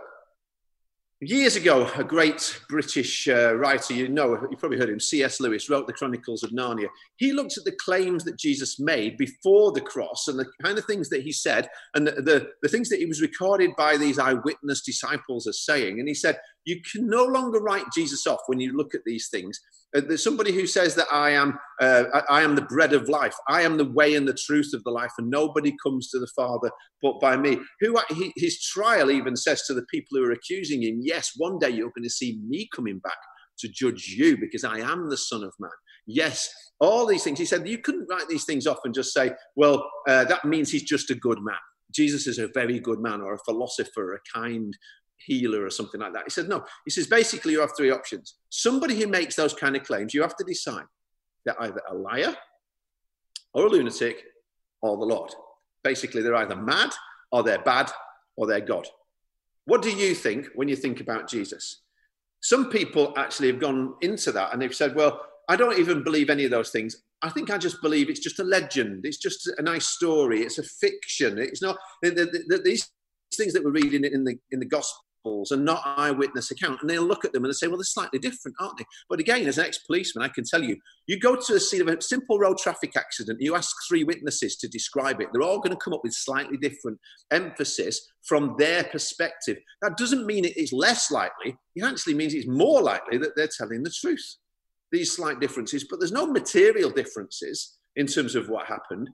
Years 1.21 1.55
ago, 1.55 1.89
a 1.97 2.03
great 2.03 2.61
British 2.69 3.29
uh, 3.29 3.55
writer, 3.55 3.95
you 3.95 4.09
know, 4.09 4.37
you've 4.51 4.59
probably 4.59 4.79
heard 4.79 4.91
him, 4.91 4.99
C.S. 4.99 5.41
Lewis, 5.41 5.71
wrote 5.71 5.87
the 5.87 5.93
Chronicles 5.93 6.43
of 6.43 6.51
Narnia. 6.51 6.89
He 7.17 7.33
looked 7.33 7.57
at 7.57 7.65
the 7.65 7.77
claims 7.85 8.25
that 8.25 8.37
Jesus 8.37 8.81
made 8.81 9.17
before 9.17 9.71
the 9.71 9.81
cross 9.81 10.27
and 10.27 10.39
the 10.39 10.47
kind 10.63 10.77
of 10.77 10.85
things 10.87 11.09
that 11.11 11.23
he 11.23 11.31
said 11.31 11.69
and 11.95 12.07
the, 12.07 12.13
the, 12.13 12.49
the 12.63 12.69
things 12.69 12.89
that 12.89 12.99
he 12.99 13.07
was 13.07 13.23
recorded 13.23 13.71
by 13.79 13.97
these 13.97 14.19
eyewitness 14.19 14.83
disciples 14.83 15.47
as 15.47 15.65
saying. 15.65 16.01
And 16.01 16.09
he 16.09 16.15
said, 16.15 16.37
You 16.65 16.81
can 16.91 17.09
no 17.09 17.25
longer 17.25 17.61
write 17.61 17.85
Jesus 17.95 18.27
off 18.27 18.41
when 18.47 18.61
you 18.61 18.77
look 18.77 18.95
at 18.95 19.03
these 19.05 19.29
things 19.29 19.61
uh, 19.95 20.01
there's 20.01 20.25
somebody 20.25 20.53
who 20.53 20.67
says 20.67 20.95
that 20.97 21.07
I 21.13 21.31
am, 21.31 21.59
uh, 21.81 22.05
I, 22.29 22.43
am 22.43 22.57
the 22.57 22.63
bread 22.63 22.93
of 22.93 23.09
life. 23.09 23.35
I 23.49 23.63
am 23.63 23.77
the 23.77 23.85
way 23.85 24.15
and 24.15 24.27
the 24.27 24.35
truth 24.35 24.73
of 24.75 24.83
the 24.83 24.91
life, 24.91 25.13
and 25.19 25.31
nobody 25.31 25.75
comes 25.83 26.11
to 26.11 26.19
the 26.19 26.31
Father 26.35 26.71
but 27.01 27.21
by 27.21 27.37
me. 27.37 27.59
Who 27.81 27.97
he, 28.11 28.33
his 28.37 28.61
trial 28.61 29.11
even 29.11 29.37
says 29.37 29.63
to 29.67 29.75
the 29.75 29.87
people 29.91 30.19
who 30.19 30.25
are 30.25 30.33
accusing 30.33 30.83
him, 30.83 31.01
"Yes, 31.03 31.33
one 31.37 31.59
day 31.59 31.71
you're 31.71 31.93
going 31.95 32.05
to 32.05 32.11
see 32.11 32.41
me 32.47 32.69
coming 32.75 32.99
back 32.99 33.19
to 33.61 33.69
judge 33.69 34.09
you 34.09 34.37
because 34.37 34.65
I 34.65 34.79
am 34.79 35.09
the 35.09 35.17
Son 35.17 35.45
of 35.45 35.55
Man." 35.61 35.71
Yes, 36.07 36.53
all 36.81 37.07
these 37.07 37.23
things. 37.23 37.39
He 37.39 37.47
said 37.47 37.69
you 37.69 37.79
couldn't 37.79 38.09
write 38.11 38.29
these 38.29 38.45
things 38.45 38.67
off 38.67 38.79
and 38.85 38.95
just 38.95 39.13
say, 39.13 39.33
"Well, 39.55 39.89
uh, 40.09 40.25
that 40.25 40.45
means 40.45 40.71
he's 40.71 40.83
just 40.83 41.11
a 41.11 41.15
good 41.15 41.39
man." 41.41 41.57
Jesus 41.93 42.27
is 42.27 42.39
a 42.39 42.49
very 42.49 42.81
good 42.81 42.99
man, 42.99 43.21
or 43.21 43.35
a 43.35 43.45
philosopher, 43.45 44.15
a 44.15 44.39
kind 44.39 44.77
healer 45.19 45.65
or 45.65 45.71
something 45.71 46.01
like 46.01 46.13
that. 46.13 46.25
He 46.25 46.31
said, 46.31 46.49
no. 46.49 46.65
He 46.85 46.91
says, 46.91 47.07
basically, 47.07 47.53
you 47.53 47.61
have 47.61 47.77
three 47.77 47.91
options. 47.91 48.37
Somebody 48.51 48.99
who 49.01 49.07
makes 49.07 49.37
those 49.37 49.55
kind 49.55 49.77
of 49.77 49.85
claims, 49.85 50.15
you 50.15 50.23
have 50.23 50.37
to 50.37 50.45
decide 50.45 50.85
they're 51.45 51.61
either 51.63 51.83
a 51.91 51.95
liar 51.95 52.35
or 53.53 53.67
a 53.67 53.69
lunatic 53.69 54.23
or 54.83 54.97
the 54.97 55.05
Lord. 55.05 55.33
Basically, 55.83 56.23
they're 56.23 56.35
either 56.37 56.57
mad 56.57 56.91
or 57.31 57.43
they're 57.43 57.63
bad 57.63 57.91
or 58.37 58.47
they're 58.47 58.61
God. 58.61 58.87
What 59.67 59.83
do 59.83 59.91
you 59.91 60.15
think 60.15 60.49
when 60.55 60.69
you 60.69 60.77
think 60.77 61.01
about 61.01 61.29
Jesus? 61.29 61.83
Some 62.41 62.71
people 62.71 63.15
actually 63.17 63.49
have 63.49 63.61
gone 63.61 63.95
into 64.03 64.31
that 64.33 64.53
and 64.53 64.61
they've 64.61 64.75
said, 64.75 64.95
well, 64.95 65.21
I 65.49 65.57
don't 65.57 65.79
even 65.79 66.03
believe 66.03 66.31
any 66.31 66.45
of 66.45 66.51
those 66.51 66.71
things. 66.71 67.03
I 67.23 67.31
think 67.31 67.51
I 67.51 67.59
just 67.59 67.81
believe 67.81 68.11
it's 68.11 68.21
just 68.21 68.41
a 68.41 68.45
legend. 68.45 69.07
It's 69.07 69.17
just 69.17 69.51
a 69.59 69.63
nice 69.63 69.87
story. 69.87 70.41
It's 70.41 70.59
a 70.59 70.63
fiction. 70.63 71.39
It's 71.39 71.63
not 71.63 71.79
the, 72.03 72.11
the, 72.11 72.45
the, 72.49 72.59
these 72.59 72.91
things 73.37 73.53
that 73.53 73.65
we're 73.65 73.71
reading 73.71 74.05
in 74.05 74.25
the 74.25 74.39
in 74.51 74.61
the 74.61 74.67
Gospels 74.67 75.05
and 75.51 75.65
not 75.65 75.83
eyewitness 75.85 76.51
account. 76.51 76.81
And 76.81 76.91
they'll 76.91 77.03
look 77.03 77.25
at 77.25 77.33
them 77.33 77.45
and 77.45 77.49
they'll 77.49 77.55
say, 77.55 77.67
well, 77.67 77.79
they're 77.79 77.85
slightly 77.85 78.19
different, 78.19 78.57
aren't 78.61 78.79
they? 78.79 78.85
But 79.09 79.21
again, 79.21 79.47
as 79.47 79.59
an 79.59 79.65
ex-policeman, 79.65 80.25
I 80.25 80.29
can 80.29 80.45
tell 80.45 80.63
you, 80.63 80.77
you 81.07 81.19
go 81.19 81.37
to 81.37 81.55
a 81.55 81.61
scene 81.61 81.81
of 81.81 81.89
a 81.89 82.01
simple 82.01 82.39
road 82.39 82.59
traffic 82.59 82.93
accident, 82.97 83.41
you 83.41 83.55
ask 83.55 83.75
three 83.89 84.05
witnesses 84.05 84.57
to 84.57 84.69
describe 84.69 85.21
it, 85.21 85.29
they're 85.33 85.43
all 85.43 85.61
going 85.61 85.71
to 85.71 85.83
come 85.83 85.95
up 85.95 86.03
with 86.03 86.13
slightly 86.13 86.57
different 86.59 86.99
emphasis 87.31 88.11
from 88.23 88.55
their 88.59 88.85
perspective. 88.85 89.59
That 89.83 89.97
doesn't 89.97 90.27
mean 90.27 90.45
it 90.45 90.57
is 90.57 90.73
less 90.73 91.11
likely, 91.11 91.57
it 91.75 91.85
actually 91.85 92.15
means 92.15 92.35
it's 92.35 92.47
more 92.47 92.83
likely 92.83 93.19
that 93.19 93.31
they're 93.37 93.49
telling 93.57 93.83
the 93.83 93.91
truth. 93.91 94.37
These 94.93 95.13
slight 95.17 95.41
differences, 95.41 95.87
but 95.89 95.99
there's 95.99 96.13
no 96.13 96.27
material 96.27 96.91
differences 96.91 97.79
in 97.97 98.07
terms 98.07 98.35
of 98.35 98.49
what 98.49 98.67
happened. 98.67 99.09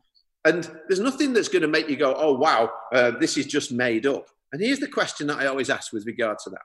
And 0.45 0.71
there's 0.89 1.01
nothing 1.01 1.33
that's 1.33 1.49
going 1.49 1.63
to 1.63 1.69
make 1.69 1.89
you 1.89 1.97
go, 1.97 2.15
oh, 2.17 2.35
wow, 2.35 2.71
uh, 2.93 3.13
this 3.13 3.37
is 3.37 3.47
just 3.47 3.73
made 3.73 4.07
up. 4.07 4.27
And 4.53 4.63
here's 4.63 4.81
the 4.81 4.89
question 4.89 5.27
that 5.27 5.39
I 5.39 5.47
always 5.47 5.71
ask 5.71 5.93
with 5.93 6.07
regard 6.07 6.39
to 6.45 6.51
that. 6.51 6.63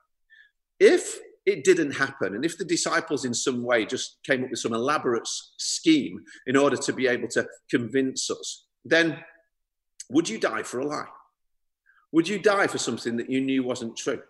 If 0.79 1.19
it 1.45 1.63
didn't 1.63 1.91
happen, 1.91 2.35
and 2.35 2.43
if 2.43 2.57
the 2.57 2.65
disciples 2.65 3.25
in 3.25 3.33
some 3.33 3.63
way 3.63 3.85
just 3.85 4.17
came 4.23 4.43
up 4.43 4.49
with 4.49 4.59
some 4.59 4.73
elaborate 4.73 5.27
scheme 5.27 6.23
in 6.47 6.55
order 6.55 6.77
to 6.77 6.93
be 6.93 7.07
able 7.07 7.27
to 7.29 7.45
convince 7.69 8.29
us, 8.31 8.65
then 8.83 9.19
would 10.09 10.29
you 10.29 10.39
die 10.39 10.63
for 10.63 10.79
a 10.79 10.85
lie? 10.85 11.07
Would 12.11 12.27
you 12.27 12.39
die 12.39 12.67
for 12.67 12.77
something 12.77 13.17
that 13.17 13.29
you 13.29 13.41
knew 13.41 13.63
wasn't 13.63 13.97
true? 13.97 14.21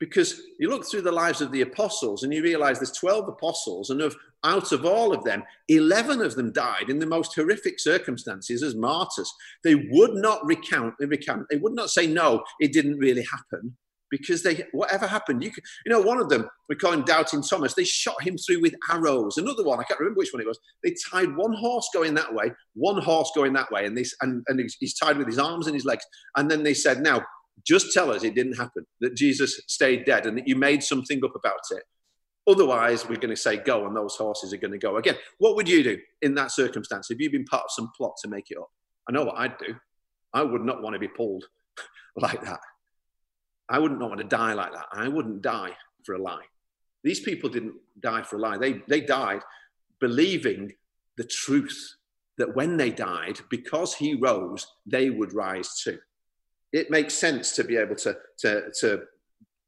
Because 0.00 0.40
you 0.60 0.68
look 0.68 0.88
through 0.88 1.02
the 1.02 1.12
lives 1.12 1.40
of 1.40 1.50
the 1.50 1.62
apostles 1.62 2.22
and 2.22 2.32
you 2.32 2.42
realize 2.42 2.78
there's 2.78 2.92
12 2.92 3.28
apostles, 3.28 3.90
and 3.90 4.00
of 4.00 4.16
out 4.44 4.72
of 4.72 4.84
all 4.84 5.12
of 5.12 5.24
them, 5.24 5.42
11 5.68 6.20
of 6.20 6.34
them 6.36 6.52
died 6.52 6.88
in 6.88 6.98
the 6.98 7.06
most 7.06 7.34
horrific 7.34 7.80
circumstances 7.80 8.62
as 8.62 8.74
martyrs. 8.74 9.32
They 9.64 9.74
would 9.74 10.14
not 10.14 10.44
recount, 10.46 10.94
they 10.98 11.06
recount, 11.06 11.46
they 11.50 11.56
would 11.56 11.74
not 11.74 11.90
say, 11.90 12.06
no, 12.06 12.44
it 12.60 12.72
didn't 12.72 12.98
really 12.98 13.24
happen. 13.24 13.76
Because 14.10 14.42
they, 14.42 14.64
whatever 14.72 15.06
happened, 15.06 15.44
you, 15.44 15.50
could, 15.50 15.64
you 15.84 15.92
know, 15.92 16.00
one 16.00 16.18
of 16.18 16.30
them, 16.30 16.48
we 16.70 16.76
call 16.76 16.94
him 16.94 17.04
Doubting 17.04 17.42
Thomas. 17.42 17.74
They 17.74 17.84
shot 17.84 18.22
him 18.22 18.38
through 18.38 18.62
with 18.62 18.74
arrows. 18.90 19.36
Another 19.36 19.62
one, 19.62 19.80
I 19.80 19.82
can't 19.82 20.00
remember 20.00 20.16
which 20.16 20.32
one 20.32 20.40
it 20.40 20.46
was. 20.46 20.58
They 20.82 20.94
tied 21.10 21.36
one 21.36 21.52
horse 21.52 21.90
going 21.92 22.14
that 22.14 22.32
way, 22.32 22.52
one 22.72 23.02
horse 23.02 23.30
going 23.34 23.52
that 23.52 23.70
way, 23.70 23.84
and 23.84 23.94
this, 23.94 24.14
and, 24.22 24.42
and 24.48 24.58
he's 24.80 24.94
tied 24.94 25.18
with 25.18 25.26
his 25.26 25.38
arms 25.38 25.66
and 25.66 25.74
his 25.74 25.84
legs. 25.84 26.06
And 26.38 26.50
then 26.50 26.62
they 26.62 26.72
said, 26.72 27.02
"Now, 27.02 27.22
just 27.66 27.92
tell 27.92 28.10
us 28.12 28.24
it 28.24 28.34
didn't 28.34 28.56
happen, 28.56 28.84
that 29.00 29.14
Jesus 29.14 29.60
stayed 29.66 30.04
dead, 30.04 30.26
and 30.26 30.38
that 30.38 30.48
you 30.48 30.56
made 30.56 30.82
something 30.82 31.20
up 31.24 31.34
about 31.34 31.60
it." 31.70 31.82
Otherwise, 32.48 33.06
we're 33.06 33.16
going 33.16 33.34
to 33.34 33.36
say 33.36 33.58
go, 33.58 33.86
and 33.86 33.94
those 33.94 34.16
horses 34.16 34.54
are 34.54 34.58
going 34.58 34.72
to 34.72 34.78
go. 34.78 34.96
Again, 34.96 35.16
what 35.36 35.54
would 35.54 35.68
you 35.68 35.82
do 35.82 35.98
in 36.22 36.34
that 36.36 36.50
circumstance? 36.50 37.08
Have 37.10 37.20
you 37.20 37.30
been 37.30 37.44
part 37.44 37.64
of 37.64 37.70
some 37.70 37.90
plot 37.94 38.14
to 38.22 38.28
make 38.28 38.50
it 38.50 38.56
up? 38.56 38.70
I 39.06 39.12
know 39.12 39.24
what 39.24 39.38
I'd 39.38 39.58
do. 39.58 39.74
I 40.32 40.42
would 40.42 40.62
not 40.62 40.82
want 40.82 40.94
to 40.94 40.98
be 40.98 41.08
pulled 41.08 41.44
like 42.16 42.42
that. 42.44 42.60
I 43.68 43.78
wouldn't 43.78 44.00
want 44.00 44.18
to 44.18 44.24
die 44.24 44.54
like 44.54 44.72
that. 44.72 44.86
I 44.92 45.08
wouldn't 45.08 45.42
die 45.42 45.72
for 46.04 46.14
a 46.14 46.22
lie. 46.22 46.44
These 47.04 47.20
people 47.20 47.50
didn't 47.50 47.74
die 48.00 48.22
for 48.22 48.36
a 48.36 48.40
lie. 48.40 48.56
They, 48.56 48.80
they 48.88 49.02
died 49.02 49.42
believing 50.00 50.72
the 51.16 51.24
truth 51.24 51.96
that 52.38 52.54
when 52.54 52.76
they 52.76 52.90
died, 52.90 53.40
because 53.50 53.94
he 53.94 54.14
rose, 54.14 54.66
they 54.86 55.10
would 55.10 55.34
rise 55.34 55.80
too. 55.82 55.98
It 56.72 56.90
makes 56.90 57.14
sense 57.14 57.52
to 57.56 57.64
be 57.64 57.76
able 57.76 57.96
to, 57.96 58.16
to, 58.40 58.70
to 58.80 59.02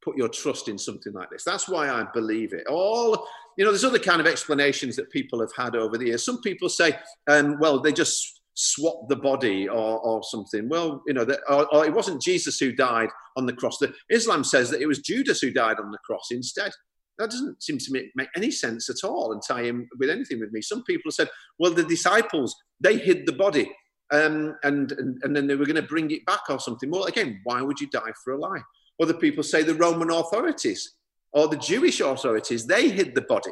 put 0.03 0.17
your 0.17 0.29
trust 0.29 0.69
in 0.69 0.79
something 0.79 1.13
like 1.13 1.31
this. 1.31 1.45
That's 1.45 1.69
why 1.69 1.89
I 1.89 2.05
believe 2.13 2.53
it. 2.53 2.67
All 2.69 3.27
you 3.57 3.65
know, 3.65 3.73
there's 3.73 3.85
other 3.85 3.99
kind 3.99 4.21
of 4.21 4.27
explanations 4.27 4.97
that 4.97 5.11
people 5.11 5.41
have 5.41 5.53
had 5.57 5.77
over 5.77 5.99
the 5.99 6.07
years. 6.07 6.25
Some 6.25 6.41
people 6.41 6.69
say, 6.69 6.99
um, 7.29 7.59
well, 7.61 7.81
they 7.81 7.93
just 7.93 8.41
swapped 8.55 9.09
the 9.09 9.17
body 9.17 9.69
or, 9.69 9.99
or 10.01 10.23
something. 10.23 10.69
Well, 10.69 11.03
you 11.07 11.15
know, 11.15 11.25
that, 11.25 11.41
or, 11.49 11.67
or, 11.75 11.85
it 11.85 11.93
wasn't 11.93 12.23
Jesus 12.23 12.59
who 12.59 12.73
died 12.73 13.09
on 13.37 13.47
the 13.47 13.53
cross. 13.53 13.79
The, 13.79 13.93
Islam 14.09 14.45
says 14.45 14.71
that 14.71 14.81
it 14.81 14.87
was 14.87 15.01
Judas 15.01 15.41
who 15.41 15.53
died 15.53 15.79
on 15.79 15.91
the 15.91 15.99
cross 16.05 16.29
instead. 16.31 16.73
That 17.19 17.31
doesn't 17.31 17.63
seem 17.63 17.79
to 17.79 17.93
make, 17.93 18.07
make 18.17 18.29
any 18.35 18.51
sense 18.51 18.89
at 18.89 19.07
all 19.07 19.33
and 19.33 19.43
tie 19.47 19.65
in 19.65 19.87
with 19.99 20.09
anything 20.09 20.41
with 20.41 20.53
me. 20.53 20.63
Some 20.63 20.83
people 20.85 21.11
said, 21.11 21.29
well, 21.59 21.73
the 21.73 21.85
disciples, 21.85 22.57
they 22.81 22.97
hid 22.97 23.27
the 23.27 23.33
body 23.33 23.71
um, 24.13 24.57
and, 24.63 24.93
and, 24.93 25.19
and 25.23 25.37
then 25.37 25.47
they 25.47 25.55
were 25.55 25.67
going 25.67 25.77
to 25.77 25.83
bring 25.83 26.11
it 26.11 26.27
back 26.27 26.43
or 26.49 26.59
something. 26.59 26.91
Well, 26.91 27.05
again, 27.05 27.41
why 27.45 27.63
would 27.63 27.81
you 27.81 27.89
die 27.89 28.13
for 28.25 28.33
a 28.33 28.39
lie? 28.39 28.63
Other 29.01 29.15
people 29.15 29.43
say 29.43 29.63
the 29.63 29.75
Roman 29.75 30.11
authorities 30.11 30.97
or 31.33 31.49
the 31.49 31.57
Jewish 31.57 32.01
authorities, 32.01 32.67
they 32.67 32.91
hid 32.91 33.15
the 33.15 33.23
body 33.23 33.51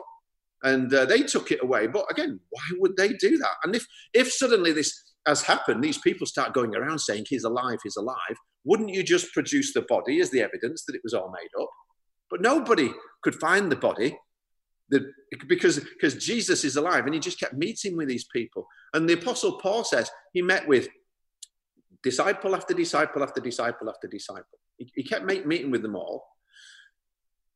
and 0.64 0.92
uh, 0.92 1.04
they 1.04 1.22
took 1.22 1.52
it 1.52 1.62
away. 1.62 1.86
But 1.86 2.06
again, 2.10 2.40
why 2.50 2.62
would 2.78 2.96
they 2.96 3.10
do 3.10 3.38
that? 3.38 3.56
And 3.64 3.74
if, 3.74 3.86
if 4.12 4.32
suddenly 4.32 4.72
this 4.72 4.92
has 5.26 5.42
happened, 5.42 5.82
these 5.82 5.98
people 5.98 6.26
start 6.26 6.54
going 6.54 6.74
around 6.74 6.98
saying 6.98 7.26
he's 7.28 7.44
alive, 7.44 7.78
he's 7.82 7.96
alive, 7.96 8.36
wouldn't 8.64 8.90
you 8.90 9.02
just 9.02 9.32
produce 9.32 9.72
the 9.72 9.82
body 9.82 10.20
as 10.20 10.30
the 10.30 10.42
evidence 10.42 10.84
that 10.84 10.96
it 10.96 11.02
was 11.04 11.14
all 11.14 11.30
made 11.30 11.62
up? 11.62 11.70
But 12.30 12.42
nobody 12.42 12.92
could 13.22 13.36
find 13.36 13.70
the 13.70 13.76
body 13.76 14.18
the, 14.90 15.12
because, 15.46 15.80
because 15.80 16.22
Jesus 16.22 16.64
is 16.64 16.76
alive 16.76 17.04
and 17.04 17.14
he 17.14 17.20
just 17.20 17.40
kept 17.40 17.54
meeting 17.54 17.96
with 17.96 18.08
these 18.08 18.26
people. 18.34 18.66
And 18.94 19.08
the 19.08 19.14
Apostle 19.14 19.58
Paul 19.58 19.84
says 19.84 20.10
he 20.32 20.42
met 20.42 20.66
with 20.66 20.88
disciple 22.02 22.54
after 22.54 22.74
disciple 22.74 23.22
after 23.22 23.40
disciple 23.40 23.88
after 23.88 24.08
disciple. 24.08 24.58
He, 24.76 25.02
kept 25.02 25.24
meeting 25.24 25.70
with 25.70 25.82
them 25.82 25.96
all. 25.96 26.24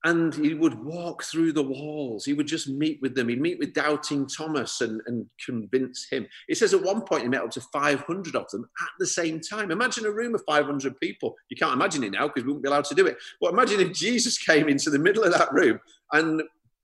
And 0.05 0.35
he 0.35 0.55
would 0.55 0.83
walk 0.83 1.23
through 1.23 1.53
the 1.53 1.63
walls. 1.63 2.25
He 2.25 2.33
would 2.33 2.49
just 2.49 2.69
meet 2.69 2.99
with 3.01 3.15
them. 3.15 3.29
He'd 3.29 3.41
meet 3.41 3.61
with 3.61 3.73
doubting 3.73 4.27
Thomas 4.27 4.81
and, 4.81 5.01
and 5.07 5.27
convince 5.47 6.09
him. 6.11 6.27
It 6.49 6.57
says 6.57 6.75
at 6.75 6.83
one 6.83 7.03
point 7.03 7.23
he 7.23 7.29
met 7.29 7.43
up 7.43 7.53
to 7.53 7.61
500 7.61 8.35
of 8.35 8.51
them 8.51 8.69
at 8.81 8.89
the 8.99 9.07
same 9.07 9.41
time. 9.41 9.71
Imagine 9.71 10.07
a 10.07 10.11
room 10.11 10.35
of 10.35 10.43
500 10.45 10.99
people. 10.99 11.37
You 11.51 11.57
can't 11.57 11.75
imagine 11.75 12.03
it 12.03 12.11
now 12.11 12.27
because 12.27 12.43
we 12.43 12.49
wouldn't 12.49 12.65
be 12.65 12.69
allowed 12.69 12.87
to 12.87 12.97
do 12.97 13.07
it. 13.07 13.17
But 13.41 13.53
imagine 13.53 13.79
if 13.79 13.93
Jesus 13.93 14.39
came 14.39 14.69
into 14.69 14.91
the 14.91 14.99
middle 14.99 15.23
of 15.23 15.33
that 15.35 15.53
room 15.53 15.79
and 16.11 16.43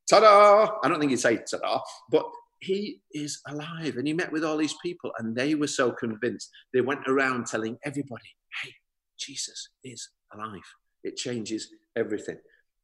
ta-da! 0.09 0.79
I 0.85 0.89
don't 0.89 1.01
think 1.01 1.11
he'd 1.11 1.19
say 1.19 1.39
ta-da, 1.39 1.81
but 2.13 2.25
he 2.61 3.01
is 3.13 3.41
alive. 3.49 3.97
And 3.97 4.07
he 4.07 4.13
met 4.13 4.33
with 4.33 4.45
all 4.45 4.57
these 4.57 4.75
people, 4.83 5.13
and 5.19 5.37
they 5.37 5.55
were 5.55 5.67
so 5.67 5.93
convinced. 5.93 6.51
They 6.73 6.81
went 6.81 7.01
around 7.07 7.47
telling 7.47 7.79
everybody, 7.85 8.35
hey, 8.63 8.73
Jesus 9.19 9.69
is 9.85 10.09
alive. 10.33 10.61
It 11.05 11.17
changes 11.17 11.69
everything. 11.97 12.39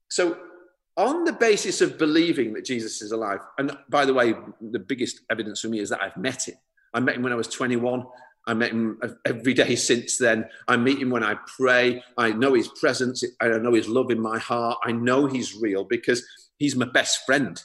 So, 0.09 0.39
on 0.97 1.25
the 1.25 1.33
basis 1.33 1.81
of 1.81 1.99
believing 1.99 2.53
that 2.53 2.65
Jesus 2.65 3.03
is 3.03 3.11
alive, 3.11 3.41
and 3.59 3.77
by 3.89 4.05
the 4.05 4.15
way, 4.15 4.35
the 4.61 4.79
biggest 4.79 5.21
evidence 5.29 5.61
for 5.61 5.69
me 5.69 5.81
is 5.81 5.89
that 5.89 6.01
I've 6.01 6.17
met 6.17 6.47
him. 6.47 6.55
I 6.93 7.01
met 7.01 7.17
him 7.17 7.23
when 7.23 7.33
I 7.33 7.37
was 7.37 7.49
21. 7.49 8.05
I 8.47 8.55
met 8.55 8.71
him 8.71 9.01
every 9.25 9.55
day 9.55 9.75
since 9.91 10.19
then. 10.19 10.49
I 10.69 10.77
meet 10.77 11.01
him 11.01 11.11
when 11.11 11.25
I 11.25 11.37
pray. 11.59 12.05
I 12.17 12.31
know 12.31 12.55
his 12.55 12.69
presence. 12.69 13.25
I 13.41 13.49
know 13.49 13.75
his 13.75 13.89
love 13.89 14.13
in 14.13 14.21
my 14.21 14.39
heart. 14.39 14.79
I 14.85 14.93
know 14.93 15.27
he's 15.27 15.57
real 15.57 15.83
because 15.85 16.25
he's 16.59 16.77
my 16.77 16.87
best 16.87 17.27
friend. 17.27 17.61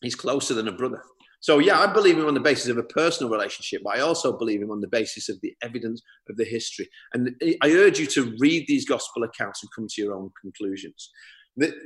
He's 0.00 0.14
closer 0.14 0.54
than 0.54 0.68
a 0.68 0.72
brother. 0.72 1.02
So, 1.40 1.60
yeah, 1.60 1.78
I 1.78 1.86
believe 1.92 2.18
him 2.18 2.26
on 2.26 2.34
the 2.34 2.40
basis 2.40 2.68
of 2.68 2.78
a 2.78 2.82
personal 2.82 3.30
relationship, 3.30 3.82
but 3.84 3.96
I 3.96 4.00
also 4.00 4.36
believe 4.36 4.60
him 4.60 4.72
on 4.72 4.80
the 4.80 4.88
basis 4.88 5.28
of 5.28 5.40
the 5.40 5.54
evidence 5.62 6.02
of 6.28 6.36
the 6.36 6.44
history. 6.44 6.88
And 7.14 7.30
I 7.62 7.70
urge 7.70 8.00
you 8.00 8.06
to 8.08 8.34
read 8.40 8.64
these 8.66 8.84
gospel 8.84 9.22
accounts 9.22 9.62
and 9.62 9.70
come 9.74 9.86
to 9.88 10.02
your 10.02 10.14
own 10.14 10.30
conclusions. 10.40 11.10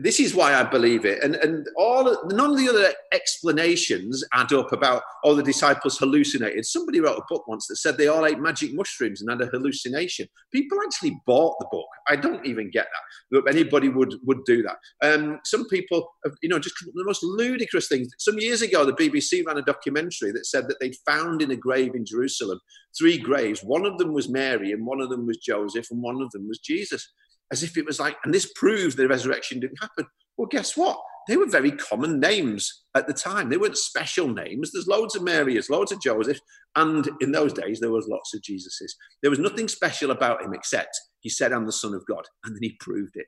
This 0.00 0.20
is 0.20 0.34
why 0.34 0.54
I 0.54 0.64
believe 0.64 1.06
it. 1.06 1.22
And, 1.22 1.36
and 1.36 1.66
all 1.78 2.04
none 2.26 2.50
of 2.50 2.58
the 2.58 2.68
other 2.68 2.92
explanations 3.12 4.22
add 4.34 4.52
up 4.52 4.70
about 4.72 5.02
all 5.24 5.34
the 5.34 5.42
disciples 5.42 5.96
hallucinated. 5.98 6.66
Somebody 6.66 7.00
wrote 7.00 7.18
a 7.18 7.24
book 7.28 7.48
once 7.48 7.66
that 7.68 7.76
said 7.76 7.96
they 7.96 8.08
all 8.08 8.26
ate 8.26 8.38
magic 8.38 8.74
mushrooms 8.74 9.22
and 9.22 9.30
had 9.30 9.40
a 9.40 9.50
hallucination. 9.50 10.28
People 10.52 10.78
actually 10.84 11.18
bought 11.26 11.56
the 11.58 11.68
book. 11.72 11.86
I 12.06 12.16
don't 12.16 12.44
even 12.44 12.70
get 12.70 12.86
that. 12.86 13.44
That 13.44 13.54
anybody 13.54 13.88
would 13.88 14.14
would 14.24 14.44
do 14.44 14.62
that. 14.62 14.76
Um, 15.02 15.40
some 15.44 15.66
people, 15.68 16.06
have, 16.24 16.34
you 16.42 16.50
know, 16.50 16.58
just 16.58 16.76
the 16.80 17.04
most 17.04 17.22
ludicrous 17.22 17.88
things. 17.88 18.08
Some 18.18 18.38
years 18.38 18.60
ago, 18.60 18.84
the 18.84 18.92
BBC 18.92 19.46
ran 19.46 19.56
a 19.56 19.62
documentary 19.62 20.32
that 20.32 20.46
said 20.46 20.68
that 20.68 20.80
they'd 20.80 20.96
found 21.06 21.40
in 21.40 21.50
a 21.50 21.56
grave 21.56 21.94
in 21.94 22.04
Jerusalem 22.04 22.60
three 22.98 23.16
graves. 23.16 23.62
One 23.62 23.86
of 23.86 23.96
them 23.96 24.12
was 24.12 24.28
Mary, 24.28 24.72
and 24.72 24.84
one 24.84 25.00
of 25.00 25.08
them 25.08 25.26
was 25.26 25.38
Joseph, 25.38 25.86
and 25.90 26.02
one 26.02 26.20
of 26.20 26.30
them 26.32 26.46
was 26.46 26.58
Jesus 26.58 27.08
as 27.52 27.62
if 27.62 27.76
it 27.76 27.86
was 27.86 28.00
like, 28.00 28.16
and 28.24 28.34
this 28.34 28.50
proves 28.54 28.96
the 28.96 29.06
resurrection 29.06 29.60
didn't 29.60 29.80
happen. 29.80 30.06
Well, 30.36 30.48
guess 30.48 30.76
what? 30.76 30.98
They 31.28 31.36
were 31.36 31.46
very 31.46 31.70
common 31.70 32.18
names 32.18 32.84
at 32.96 33.06
the 33.06 33.12
time. 33.12 33.48
They 33.48 33.56
weren't 33.56 33.76
special 33.76 34.26
names. 34.26 34.72
There's 34.72 34.88
loads 34.88 35.14
of 35.14 35.22
Marys, 35.22 35.70
loads 35.70 35.92
of 35.92 36.00
Josephs, 36.02 36.40
and 36.74 37.08
in 37.20 37.30
those 37.30 37.52
days 37.52 37.78
there 37.78 37.92
was 37.92 38.08
lots 38.08 38.34
of 38.34 38.40
Jesuses. 38.40 38.92
There 39.20 39.30
was 39.30 39.38
nothing 39.38 39.68
special 39.68 40.10
about 40.10 40.42
him 40.42 40.52
except 40.52 40.98
he 41.20 41.28
said, 41.28 41.52
"I'm 41.52 41.66
the 41.66 41.72
Son 41.72 41.94
of 41.94 42.06
God," 42.06 42.26
and 42.42 42.56
then 42.56 42.62
he 42.62 42.76
proved 42.80 43.16
it 43.16 43.26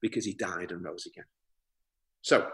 because 0.00 0.24
he 0.24 0.32
died 0.32 0.70
and 0.70 0.82
rose 0.82 1.04
again. 1.04 1.26
So, 2.22 2.50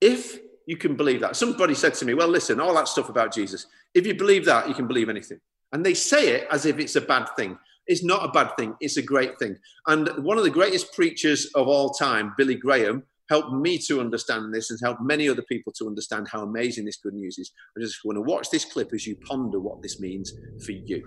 if 0.00 0.40
you 0.66 0.78
can 0.78 0.96
believe 0.96 1.20
that, 1.20 1.36
somebody 1.36 1.74
said 1.74 1.94
to 1.94 2.06
me, 2.06 2.14
"Well, 2.14 2.28
listen, 2.28 2.60
all 2.60 2.74
that 2.74 2.88
stuff 2.88 3.10
about 3.10 3.34
Jesus. 3.34 3.66
If 3.92 4.06
you 4.06 4.14
believe 4.14 4.46
that, 4.46 4.68
you 4.68 4.74
can 4.74 4.86
believe 4.86 5.10
anything." 5.10 5.40
And 5.72 5.84
they 5.84 5.94
say 5.94 6.28
it 6.28 6.48
as 6.50 6.64
if 6.64 6.78
it's 6.78 6.96
a 6.96 7.00
bad 7.00 7.26
thing. 7.36 7.58
It's 7.86 8.04
not 8.04 8.24
a 8.24 8.32
bad 8.32 8.56
thing, 8.56 8.74
it's 8.80 8.96
a 8.96 9.02
great 9.02 9.38
thing. 9.38 9.56
And 9.86 10.08
one 10.24 10.38
of 10.38 10.44
the 10.44 10.50
greatest 10.50 10.92
preachers 10.92 11.46
of 11.54 11.68
all 11.68 11.90
time, 11.90 12.34
Billy 12.38 12.54
Graham, 12.54 13.02
helped 13.28 13.52
me 13.52 13.78
to 13.78 14.00
understand 14.00 14.52
this 14.52 14.70
and 14.70 14.78
helped 14.82 15.00
many 15.00 15.28
other 15.28 15.42
people 15.42 15.72
to 15.72 15.86
understand 15.86 16.28
how 16.30 16.42
amazing 16.42 16.84
this 16.84 16.98
good 16.98 17.14
news 17.14 17.38
is. 17.38 17.50
I 17.76 17.80
just 17.80 18.04
want 18.04 18.16
to 18.16 18.22
watch 18.22 18.50
this 18.50 18.64
clip 18.64 18.92
as 18.92 19.06
you 19.06 19.16
ponder 19.16 19.58
what 19.58 19.82
this 19.82 20.00
means 20.00 20.32
for 20.64 20.72
you. 20.72 21.02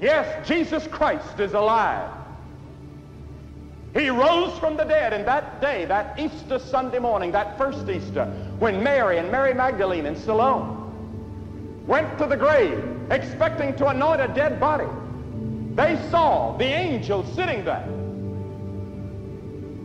Yes, 0.00 0.46
Jesus 0.46 0.86
Christ 0.86 1.40
is 1.40 1.54
alive. 1.54 2.12
He 3.94 4.10
rose 4.10 4.56
from 4.58 4.76
the 4.76 4.84
dead, 4.84 5.14
and 5.14 5.26
that 5.26 5.60
day, 5.60 5.86
that 5.86 6.18
Easter 6.20 6.58
Sunday 6.58 6.98
morning, 6.98 7.32
that 7.32 7.56
first 7.56 7.88
Easter, 7.88 8.26
when 8.58 8.82
Mary 8.82 9.18
and 9.18 9.32
Mary 9.32 9.54
Magdalene 9.54 10.06
and 10.06 10.16
Salome 10.16 10.92
went 11.86 12.18
to 12.18 12.26
the 12.26 12.36
grave 12.36 12.84
expecting 13.10 13.74
to 13.76 13.88
anoint 13.88 14.20
a 14.20 14.28
dead 14.28 14.60
body, 14.60 14.86
they 15.76 15.96
saw 16.10 16.56
the 16.56 16.64
angel 16.64 17.24
sitting 17.34 17.64
there. 17.64 17.86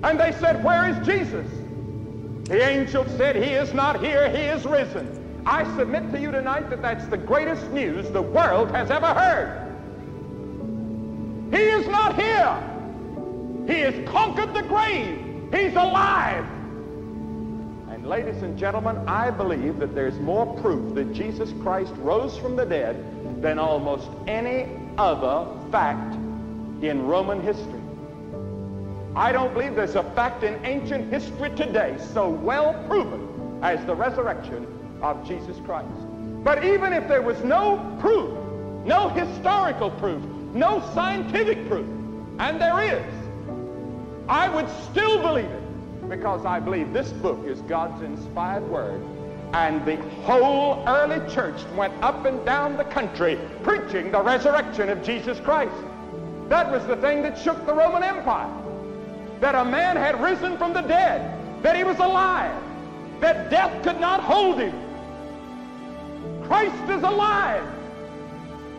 And 0.04 0.20
they 0.20 0.32
said, 0.40 0.64
Where 0.64 0.90
is 0.90 1.06
Jesus? 1.06 1.50
The 2.46 2.66
angel 2.66 3.06
said, 3.18 3.36
He 3.36 3.52
is 3.52 3.74
not 3.74 4.02
here, 4.02 4.30
He 4.30 4.44
is 4.44 4.66
risen. 4.66 5.44
I 5.46 5.64
submit 5.76 6.12
to 6.12 6.20
you 6.20 6.32
tonight 6.32 6.70
that 6.70 6.82
that's 6.82 7.06
the 7.08 7.18
greatest 7.18 7.70
news 7.72 8.10
the 8.12 8.22
world 8.22 8.72
has 8.72 8.90
ever 8.90 9.14
heard. 9.14 9.68
He 11.52 11.62
is 11.62 11.88
not 11.88 12.16
here. 12.16 12.58
He 13.68 13.82
has 13.82 14.08
conquered 14.08 14.54
the 14.54 14.64
grave. 14.64 15.50
He's 15.54 15.76
alive. 15.76 16.46
And 17.90 18.08
ladies 18.08 18.42
and 18.44 18.58
gentlemen, 18.58 18.98
I 19.08 19.30
believe 19.30 19.78
that 19.80 19.94
there's 19.94 20.18
more 20.20 20.46
proof 20.62 20.96
that 20.96 21.14
Jesus 21.14 21.54
Christ 21.62 21.92
rose 21.98 22.38
from 22.38 22.56
the 22.56 22.66
dead 22.66 23.42
than 23.42 23.60
almost 23.60 24.10
any 24.28 24.81
other 24.98 25.48
fact 25.72 26.16
in 26.84 27.06
Roman 27.06 27.42
history. 27.42 27.82
I 29.16 29.32
don't 29.32 29.54
believe 29.54 29.76
there's 29.76 29.96
a 29.96 30.04
fact 30.12 30.44
in 30.44 30.64
ancient 30.66 31.12
history 31.12 31.50
today 31.52 31.98
so 32.14 32.30
well 32.30 32.74
proven 32.88 33.60
as 33.62 33.86
the 33.86 33.94
resurrection 33.94 34.66
of 35.02 35.28
Jesus 35.28 35.58
Christ. 35.66 35.90
But 36.44 36.64
even 36.64 36.94
if 36.94 37.08
there 37.08 37.22
was 37.22 37.44
no 37.44 37.98
proof, 38.00 38.32
no 38.86 39.10
historical 39.10 39.92
proof, 39.92 40.24
no 40.54 40.80
scientific 40.94 41.68
proof, 41.68 41.88
and 42.40 42.60
there 42.60 42.82
is, 42.82 43.14
I 44.28 44.50
would 44.50 44.70
still 44.90 45.22
believe 45.22 45.46
it 45.46 46.10
because 46.10 46.46
I 46.46 46.60
believe 46.60 46.94
this 46.94 47.12
book 47.12 47.46
is 47.46 47.62
God's 47.62 48.02
inspired 48.02 48.68
word 48.68 49.02
and 49.54 49.86
the 49.86 49.98
whole 50.24 50.84
early 50.88 51.20
church 51.34 51.62
went 51.76 51.94
up 52.02 52.26
and 52.26 52.46
down 52.46 52.78
the 52.78 52.86
country 52.86 53.38
preaching 53.64 54.12
the 54.12 54.22
resurrection 54.22 54.90
of 54.90 55.04
Jesus 55.04 55.40
Christ. 55.42 55.76
That 56.48 56.72
was 56.72 56.86
the 56.88 56.96
thing 56.98 57.22
that 57.24 57.38
shook 57.38 57.66
the 57.66 57.74
Roman 57.74 58.04
Empire. 58.04 58.52
That 59.42 59.56
a 59.56 59.66
man 59.66 59.98
had 59.98 60.22
risen 60.22 60.58
from 60.58 60.74
the 60.74 60.82
dead, 60.82 61.64
that 61.64 61.76
he 61.76 61.84
was 61.84 61.98
alive, 62.00 62.56
that 63.20 63.50
death 63.50 63.84
could 63.84 64.00
not 64.00 64.22
hold 64.22 64.60
him. 64.60 64.74
Christ 66.44 66.90
is 66.90 67.04
alive. 67.04 67.66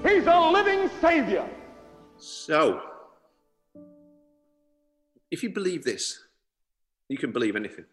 He's 0.03 0.27
a 0.27 0.51
living 0.51 0.91
Savior. 1.01 1.49
So, 2.19 2.81
if 5.31 5.43
you 5.43 5.51
believe 5.51 5.85
this, 5.85 6.19
you 7.09 7.19
can 7.19 7.33
believe 7.33 7.57
anything. 7.57 7.85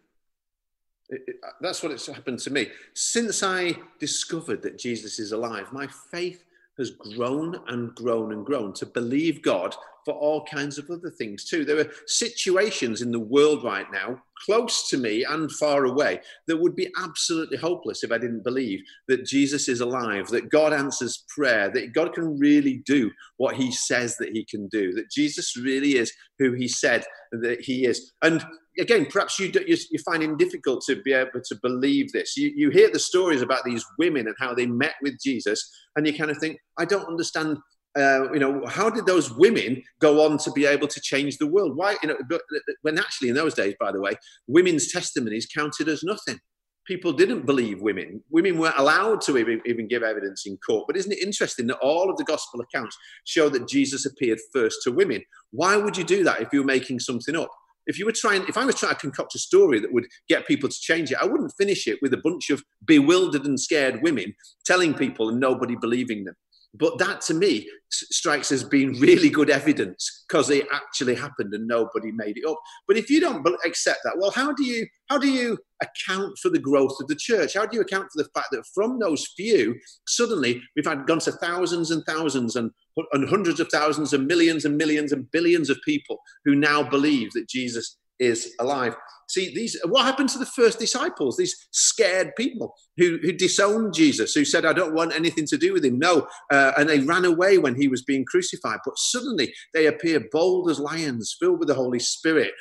It, 1.10 1.36
uh, 1.44 1.50
that's 1.60 1.82
what 1.82 1.92
it's 1.92 2.06
happened 2.06 2.38
to 2.40 2.50
me. 2.50 2.68
Since 2.94 3.42
I 3.42 3.74
discovered 3.98 4.62
that 4.62 4.78
Jesus 4.78 5.18
is 5.18 5.32
alive, 5.32 5.72
my 5.72 5.86
faith 6.10 6.44
has 6.78 6.90
grown 6.92 7.56
and 7.68 7.94
grown 7.94 8.32
and 8.32 8.44
grown 8.46 8.72
to 8.72 8.86
believe 8.86 9.42
God 9.42 9.74
for 10.04 10.14
all 10.14 10.44
kinds 10.46 10.78
of 10.78 10.88
other 10.90 11.10
things 11.10 11.44
too. 11.44 11.64
There 11.64 11.78
are 11.78 11.92
situations 12.06 13.02
in 13.02 13.10
the 13.12 13.20
world 13.20 13.64
right 13.64 13.86
now, 13.92 14.22
close 14.46 14.88
to 14.88 14.96
me 14.96 15.24
and 15.24 15.52
far 15.52 15.84
away, 15.84 16.20
that 16.46 16.56
would 16.56 16.74
be 16.74 16.90
absolutely 16.98 17.58
hopeless 17.58 18.02
if 18.02 18.10
I 18.10 18.18
didn't 18.18 18.44
believe 18.44 18.80
that 19.08 19.26
Jesus 19.26 19.68
is 19.68 19.80
alive, 19.80 20.28
that 20.28 20.50
God 20.50 20.72
answers 20.72 21.24
prayer, 21.28 21.70
that 21.70 21.92
God 21.92 22.14
can 22.14 22.38
really 22.38 22.82
do 22.86 23.10
what 23.36 23.56
he 23.56 23.70
says 23.70 24.16
that 24.16 24.30
he 24.30 24.44
can 24.44 24.68
do, 24.68 24.92
that 24.94 25.10
Jesus 25.10 25.56
really 25.56 25.96
is 25.96 26.12
who 26.38 26.52
he 26.52 26.66
said 26.66 27.04
that 27.32 27.60
he 27.60 27.84
is. 27.84 28.12
And 28.22 28.42
again, 28.80 29.06
perhaps 29.06 29.38
you 29.38 29.52
do, 29.52 29.62
you're 29.66 30.02
finding 30.04 30.32
it 30.32 30.38
difficult 30.38 30.82
to 30.86 31.00
be 31.02 31.12
able 31.12 31.40
to 31.44 31.58
believe 31.62 32.12
this. 32.12 32.36
You, 32.36 32.52
you 32.54 32.70
hear 32.70 32.90
the 32.90 32.98
stories 32.98 33.42
about 33.42 33.64
these 33.64 33.84
women 33.98 34.26
and 34.26 34.36
how 34.38 34.54
they 34.54 34.66
met 34.66 34.94
with 35.02 35.20
Jesus, 35.22 35.70
and 35.94 36.06
you 36.06 36.16
kind 36.16 36.30
of 36.30 36.38
think, 36.38 36.58
I 36.78 36.84
don't 36.84 37.06
understand. 37.06 37.58
Uh, 37.98 38.32
you 38.32 38.38
know, 38.38 38.64
how 38.66 38.88
did 38.88 39.04
those 39.04 39.32
women 39.32 39.82
go 40.00 40.24
on 40.24 40.38
to 40.38 40.52
be 40.52 40.64
able 40.64 40.86
to 40.86 41.00
change 41.00 41.38
the 41.38 41.46
world? 41.46 41.76
Why, 41.76 41.96
you 42.02 42.08
know, 42.08 42.16
but 42.28 42.42
when 42.82 42.98
actually 42.98 43.30
in 43.30 43.34
those 43.34 43.54
days, 43.54 43.74
by 43.80 43.90
the 43.90 44.00
way, 44.00 44.12
women's 44.46 44.92
testimonies 44.92 45.46
counted 45.46 45.88
as 45.88 46.04
nothing. 46.04 46.38
People 46.86 47.12
didn't 47.12 47.46
believe 47.46 47.82
women. 47.82 48.22
Women 48.30 48.58
weren't 48.58 48.78
allowed 48.78 49.20
to 49.22 49.38
even, 49.38 49.60
even 49.66 49.88
give 49.88 50.02
evidence 50.02 50.46
in 50.46 50.56
court. 50.58 50.86
But 50.86 50.96
isn't 50.96 51.12
it 51.12 51.22
interesting 51.22 51.66
that 51.66 51.78
all 51.78 52.10
of 52.10 52.16
the 52.16 52.24
gospel 52.24 52.60
accounts 52.60 52.96
show 53.24 53.48
that 53.48 53.68
Jesus 53.68 54.06
appeared 54.06 54.38
first 54.52 54.78
to 54.84 54.92
women? 54.92 55.22
Why 55.50 55.76
would 55.76 55.96
you 55.96 56.04
do 56.04 56.22
that 56.24 56.40
if 56.40 56.48
you 56.52 56.60
were 56.60 56.66
making 56.66 57.00
something 57.00 57.36
up? 57.36 57.50
If 57.86 57.98
you 57.98 58.06
were 58.06 58.12
trying, 58.12 58.44
if 58.48 58.56
I 58.56 58.64
was 58.64 58.76
trying 58.76 58.94
to 58.94 59.00
concoct 59.00 59.34
a 59.34 59.38
story 59.38 59.80
that 59.80 59.92
would 59.92 60.06
get 60.28 60.46
people 60.46 60.68
to 60.68 60.80
change 60.80 61.10
it, 61.10 61.18
I 61.20 61.26
wouldn't 61.26 61.52
finish 61.56 61.86
it 61.86 61.98
with 62.02 62.12
a 62.12 62.20
bunch 62.22 62.50
of 62.50 62.62
bewildered 62.84 63.44
and 63.44 63.58
scared 63.58 64.00
women 64.02 64.34
telling 64.64 64.94
people 64.94 65.28
and 65.28 65.40
nobody 65.40 65.76
believing 65.80 66.24
them. 66.24 66.34
But 66.74 66.98
that 66.98 67.20
to 67.22 67.34
me 67.34 67.68
strikes 67.90 68.52
as 68.52 68.62
being 68.62 69.00
really 69.00 69.28
good 69.28 69.50
evidence 69.50 70.24
because 70.28 70.50
it 70.50 70.68
actually 70.72 71.16
happened 71.16 71.52
and 71.52 71.66
nobody 71.66 72.12
made 72.12 72.36
it 72.36 72.48
up. 72.48 72.60
But 72.86 72.96
if 72.96 73.10
you 73.10 73.20
don't 73.20 73.44
accept 73.66 74.00
that, 74.04 74.16
well, 74.18 74.30
how 74.30 74.52
do 74.52 74.64
you 74.64 74.86
how 75.08 75.18
do 75.18 75.28
you 75.28 75.58
account 75.82 76.38
for 76.38 76.48
the 76.50 76.60
growth 76.60 76.94
of 77.00 77.08
the 77.08 77.16
church? 77.16 77.54
How 77.54 77.66
do 77.66 77.76
you 77.76 77.82
account 77.82 78.08
for 78.12 78.22
the 78.22 78.28
fact 78.32 78.48
that 78.52 78.64
from 78.72 79.00
those 79.00 79.26
few, 79.36 79.74
suddenly 80.06 80.62
we've 80.76 80.86
had 80.86 81.06
gone 81.06 81.18
to 81.20 81.32
thousands 81.32 81.90
and 81.90 82.04
thousands 82.06 82.54
and, 82.54 82.70
and 83.12 83.28
hundreds 83.28 83.58
of 83.58 83.68
thousands 83.68 84.12
and 84.12 84.28
millions 84.28 84.64
and 84.64 84.76
millions 84.76 85.10
and 85.10 85.28
billions 85.32 85.70
of 85.70 85.78
people 85.84 86.18
who 86.44 86.54
now 86.54 86.84
believe 86.84 87.32
that 87.32 87.48
Jesus 87.48 87.96
is 88.20 88.54
alive. 88.60 88.94
See, 89.28 89.54
these 89.54 89.80
what 89.84 90.04
happened 90.04 90.28
to 90.30 90.38
the 90.38 90.46
first 90.46 90.80
disciples? 90.80 91.36
These 91.36 91.68
scared 91.70 92.34
people 92.36 92.74
who, 92.96 93.18
who 93.22 93.32
disowned 93.32 93.94
Jesus, 93.94 94.34
who 94.34 94.44
said, 94.44 94.64
"I 94.64 94.72
don't 94.72 94.94
want 94.94 95.14
anything 95.14 95.46
to 95.46 95.56
do 95.56 95.72
with 95.72 95.84
him." 95.84 96.00
No, 96.00 96.26
uh, 96.52 96.72
and 96.76 96.88
they 96.88 96.98
ran 96.98 97.24
away 97.24 97.56
when 97.58 97.76
he 97.76 97.86
was 97.86 98.02
being 98.02 98.24
crucified. 98.24 98.80
But 98.84 98.98
suddenly 98.98 99.54
they 99.72 99.86
appear 99.86 100.26
bold 100.32 100.68
as 100.68 100.80
lions, 100.80 101.36
filled 101.38 101.60
with 101.60 101.68
the 101.68 101.74
Holy 101.74 102.00
Spirit, 102.00 102.52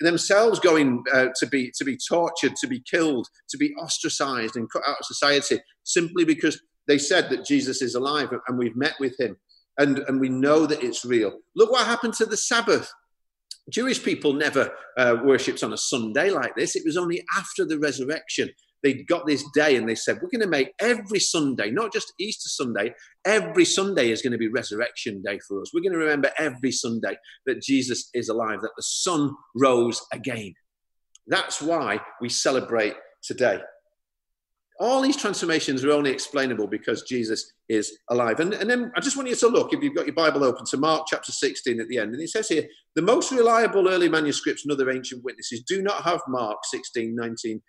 themselves 0.00 0.60
going 0.60 1.02
uh, 1.12 1.28
to 1.38 1.46
be 1.46 1.72
to 1.76 1.84
be 1.84 1.96
tortured, 1.96 2.54
to 2.56 2.66
be 2.66 2.80
killed, 2.80 3.26
to 3.48 3.56
be 3.56 3.74
ostracized 3.76 4.56
and 4.56 4.70
cut 4.70 4.82
out 4.86 5.00
of 5.00 5.06
society, 5.06 5.58
simply 5.84 6.26
because 6.26 6.60
they 6.86 6.98
said 6.98 7.30
that 7.30 7.46
Jesus 7.46 7.80
is 7.82 7.94
alive 7.94 8.28
and 8.46 8.58
we've 8.58 8.76
met 8.76 8.94
with 9.00 9.18
him. 9.18 9.36
And, 9.78 10.00
and 10.08 10.20
we 10.20 10.28
know 10.28 10.66
that 10.66 10.82
it's 10.82 11.06
real. 11.06 11.38
Look 11.56 11.70
what 11.70 11.86
happened 11.86 12.12
to 12.14 12.26
the 12.26 12.36
Sabbath. 12.36 12.92
Jewish 13.70 14.02
people 14.02 14.32
never 14.32 14.70
uh, 14.96 15.16
worshipped 15.24 15.62
on 15.62 15.72
a 15.72 15.78
Sunday 15.78 16.30
like 16.30 16.54
this. 16.56 16.76
It 16.76 16.82
was 16.84 16.96
only 16.96 17.24
after 17.36 17.64
the 17.64 17.78
resurrection 17.78 18.50
they 18.82 18.94
got 18.94 19.26
this 19.26 19.44
day 19.54 19.76
and 19.76 19.88
they 19.88 19.94
said, 19.94 20.16
We're 20.16 20.30
going 20.30 20.40
to 20.40 20.46
make 20.46 20.72
every 20.80 21.20
Sunday, 21.20 21.70
not 21.70 21.92
just 21.92 22.12
Easter 22.18 22.48
Sunday, 22.48 22.94
every 23.24 23.64
Sunday 23.64 24.10
is 24.10 24.22
going 24.22 24.32
to 24.32 24.38
be 24.38 24.48
resurrection 24.48 25.22
day 25.22 25.38
for 25.46 25.60
us. 25.60 25.72
We're 25.72 25.82
going 25.82 25.92
to 25.92 25.98
remember 25.98 26.30
every 26.38 26.72
Sunday 26.72 27.16
that 27.46 27.62
Jesus 27.62 28.08
is 28.14 28.28
alive, 28.28 28.60
that 28.62 28.72
the 28.76 28.82
sun 28.82 29.34
rose 29.54 30.00
again. 30.12 30.54
That's 31.26 31.60
why 31.60 32.00
we 32.20 32.28
celebrate 32.28 32.94
today. 33.22 33.60
All 34.80 35.02
these 35.02 35.16
transformations 35.16 35.84
are 35.84 35.92
only 35.92 36.10
explainable 36.10 36.66
because 36.66 37.02
Jesus 37.02 37.52
is 37.68 37.98
alive. 38.08 38.40
And, 38.40 38.54
and 38.54 38.68
then 38.68 38.90
I 38.96 39.00
just 39.00 39.16
want 39.16 39.28
you 39.28 39.36
to 39.36 39.48
look, 39.48 39.74
if 39.74 39.82
you've 39.82 39.94
got 39.94 40.06
your 40.06 40.14
Bible 40.14 40.42
open, 40.42 40.64
to 40.66 40.78
Mark 40.78 41.04
chapter 41.06 41.32
16 41.32 41.78
at 41.80 41.88
the 41.88 41.98
end. 41.98 42.14
And 42.14 42.22
it 42.22 42.30
says 42.30 42.48
here, 42.48 42.66
the 42.96 43.02
most 43.02 43.30
reliable 43.30 43.88
early 43.88 44.08
manuscripts 44.08 44.64
and 44.64 44.72
other 44.72 44.90
ancient 44.90 45.22
witnesses 45.22 45.62
do 45.68 45.82
not 45.82 46.02
have 46.04 46.20
Mark 46.28 46.58
16, 46.64 47.14
19 47.14 47.60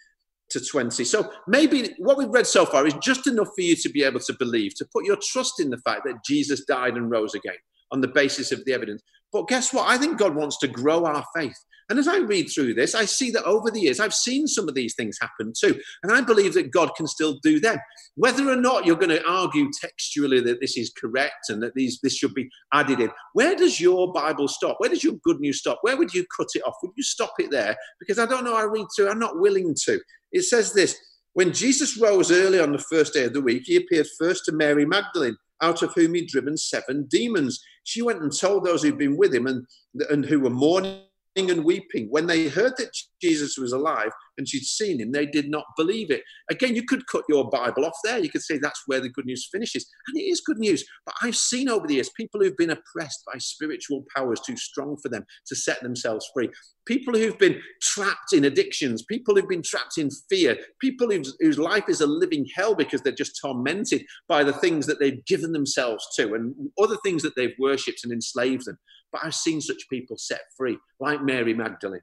to 0.52 0.60
20. 0.60 1.04
So 1.04 1.32
maybe 1.48 1.94
what 1.98 2.18
we've 2.18 2.30
read 2.30 2.48
so 2.48 2.66
far 2.66 2.88
is 2.88 2.94
just 3.02 3.28
enough 3.28 3.50
for 3.56 3.62
you 3.62 3.76
to 3.76 3.90
be 3.90 4.04
able 4.04 4.20
to 4.22 4.36
believe, 4.40 4.76
to 4.76 4.88
put 4.94 5.06
your 5.06 5.18
trust 5.22 5.60
in 5.60 5.70
the 5.70 5.78
fact 5.80 6.04
that 6.06 6.24
Jesus 6.26 6.66
died 6.66 6.96
and 6.96 7.12
rose 7.12 7.36
again 7.36 7.56
on 7.92 8.02
the 8.02 8.08
basis 8.08 8.52
of 8.52 8.64
the 8.66 8.74
evidence. 8.74 9.02
But 9.32 9.48
guess 9.48 9.74
what? 9.74 9.90
I 9.90 9.98
think 9.98 10.18
God 10.18 10.36
wants 10.36 10.58
to 10.60 10.68
grow 10.68 11.06
our 11.06 11.26
faith. 11.36 11.58
And 11.92 12.00
as 12.00 12.08
I 12.08 12.20
read 12.20 12.46
through 12.46 12.76
this, 12.76 12.96
I 12.96 13.04
see 13.04 13.32
that 13.32 13.44
over 13.44 13.70
the 13.70 13.82
years, 13.82 14.00
I've 14.00 14.14
seen 14.14 14.48
some 14.48 14.70
of 14.70 14.76
these 14.76 14.96
things 14.96 15.18
happen 15.20 15.52
too. 15.54 15.78
And 16.04 16.14
I 16.14 16.22
believe 16.22 16.54
that 16.54 16.72
God 16.72 16.92
can 16.96 17.06
still 17.06 17.38
do 17.44 17.60
them. 17.60 17.80
Whether 18.16 18.50
or 18.50 18.56
not 18.56 18.86
you're 18.86 18.96
going 18.96 19.10
to 19.10 19.28
argue 19.28 19.70
textually 19.82 20.40
that 20.40 20.62
this 20.62 20.78
is 20.78 20.94
correct 20.98 21.50
and 21.50 21.62
that 21.62 21.74
these, 21.76 22.00
this 22.02 22.16
should 22.16 22.34
be 22.34 22.50
added 22.74 23.02
in, 23.02 23.12
where 23.34 23.58
does 23.58 23.82
your 23.82 24.14
Bible 24.14 24.48
stop? 24.48 24.78
Where 24.78 24.90
does 24.90 25.04
your 25.04 25.16
good 25.26 25.42
news 25.42 25.60
stop? 25.60 25.80
Where 25.82 25.98
would 25.98 26.14
you 26.14 26.26
cut 26.38 26.48
it 26.56 26.64
off? 26.66 26.76
Would 26.82 26.94
you 26.96 27.04
stop 27.04 27.34
it 27.40 27.52
there? 27.52 27.76
Because 28.00 28.20
I 28.20 28.26
don't 28.26 28.46
know, 28.46 28.56
I 28.56 28.64
read 28.64 28.88
through, 28.96 29.10
I'm 29.10 29.20
not 29.20 29.42
willing 29.42 29.76
to. 29.84 30.00
It 30.32 30.44
says 30.44 30.72
this 30.72 30.98
When 31.34 31.52
Jesus 31.52 31.98
rose 31.98 32.32
early 32.32 32.62
on 32.62 32.72
the 32.72 32.86
first 32.90 33.14
day 33.14 33.26
of 33.26 33.34
the 33.34 33.42
week, 33.42 33.64
he 33.66 33.76
appeared 33.76 34.08
first 34.18 34.46
to 34.46 34.54
Mary 34.54 34.86
Magdalene 34.86 35.36
out 35.62 35.84
of 35.84 35.94
whom 35.94 36.14
he'd 36.14 36.30
driven 36.30 36.56
seven 36.56 37.06
demons. 37.10 37.62
She 37.84 38.02
went 38.02 38.22
and 38.22 38.32
told 38.32 38.64
those 38.64 38.82
who'd 38.82 38.98
been 38.98 39.18
with 39.18 39.36
him 39.36 39.46
and, 39.46 39.66
and 40.10 40.24
who 40.24 40.40
were 40.40 40.50
mourning 40.50 41.02
and 41.36 41.64
weeping. 41.64 42.08
When 42.10 42.28
they 42.28 42.50
heard 42.50 42.74
that 42.78 42.96
Jesus 43.22 43.58
was 43.58 43.72
alive 43.72 44.12
and 44.38 44.48
she'd 44.48 44.64
seen 44.64 45.00
him, 45.00 45.12
they 45.12 45.26
did 45.26 45.50
not 45.50 45.66
believe 45.78 46.12
it. 46.12 46.24
Again, 46.50 46.76
you 46.76 46.84
could 46.84 47.08
cut 47.08 47.24
your 47.30 47.50
Bible 47.50 47.86
off 47.86 47.98
there. 48.04 48.20
You 48.20 48.30
could 48.30 48.42
say 48.42 48.58
that's 48.58 48.84
where 48.88 49.00
the 49.00 49.10
good 49.10 49.26
news 49.26 49.48
finishes. 49.52 49.86
And 50.08 50.20
it 50.20 50.24
is 50.24 50.42
good 50.42 50.60
news. 50.60 50.84
But 51.06 51.16
I've 51.22 51.36
seen 51.36 51.70
over 51.70 51.88
the 51.88 51.96
years 51.96 52.10
people 52.10 52.42
who've 52.42 52.58
been 52.58 52.72
oppressed 52.72 53.24
by 53.32 53.38
spiritual 53.40 54.04
powers 54.16 54.42
too 54.42 54.58
strong 54.58 54.98
for 55.02 55.10
them 55.10 55.26
to 55.48 55.56
set 55.56 55.82
themselves 55.82 56.30
free. 56.34 56.50
People 56.86 57.14
who've 57.14 57.38
been 57.38 57.62
trapped 57.82 58.34
in 58.34 58.46
addictions, 58.46 59.04
people 59.04 59.36
who've 59.36 59.48
been 59.48 59.62
trapped 59.62 59.98
in 59.98 60.10
fear, 60.30 60.58
people 60.80 61.10
whose, 61.10 61.36
whose 61.40 61.60
life 61.60 61.88
is 61.88 62.02
a 62.02 62.08
living 62.08 62.46
hell 62.56 62.76
because 62.76 63.02
they're 63.02 63.14
just 63.14 63.40
tormented 63.42 64.04
by 64.28 64.44
the 64.44 64.54
things 64.54 64.86
that 64.88 65.00
they've 65.00 65.24
given 65.26 65.52
themselves 65.52 66.06
to 66.16 66.34
and 66.34 66.54
other 66.82 66.98
things 67.04 67.24
that 67.24 67.36
they've 67.36 67.56
worshipped 67.60 68.04
and 68.04 68.12
enslaved 68.12 68.66
them. 68.66 68.78
But 69.12 69.22
I've 69.24 69.36
seen 69.36 69.62
such 69.62 69.90
people 69.90 70.18
set 70.18 70.42
free, 70.58 70.78
like 71.00 71.24
Mary 71.24 71.54
Magdalene. 71.54 72.02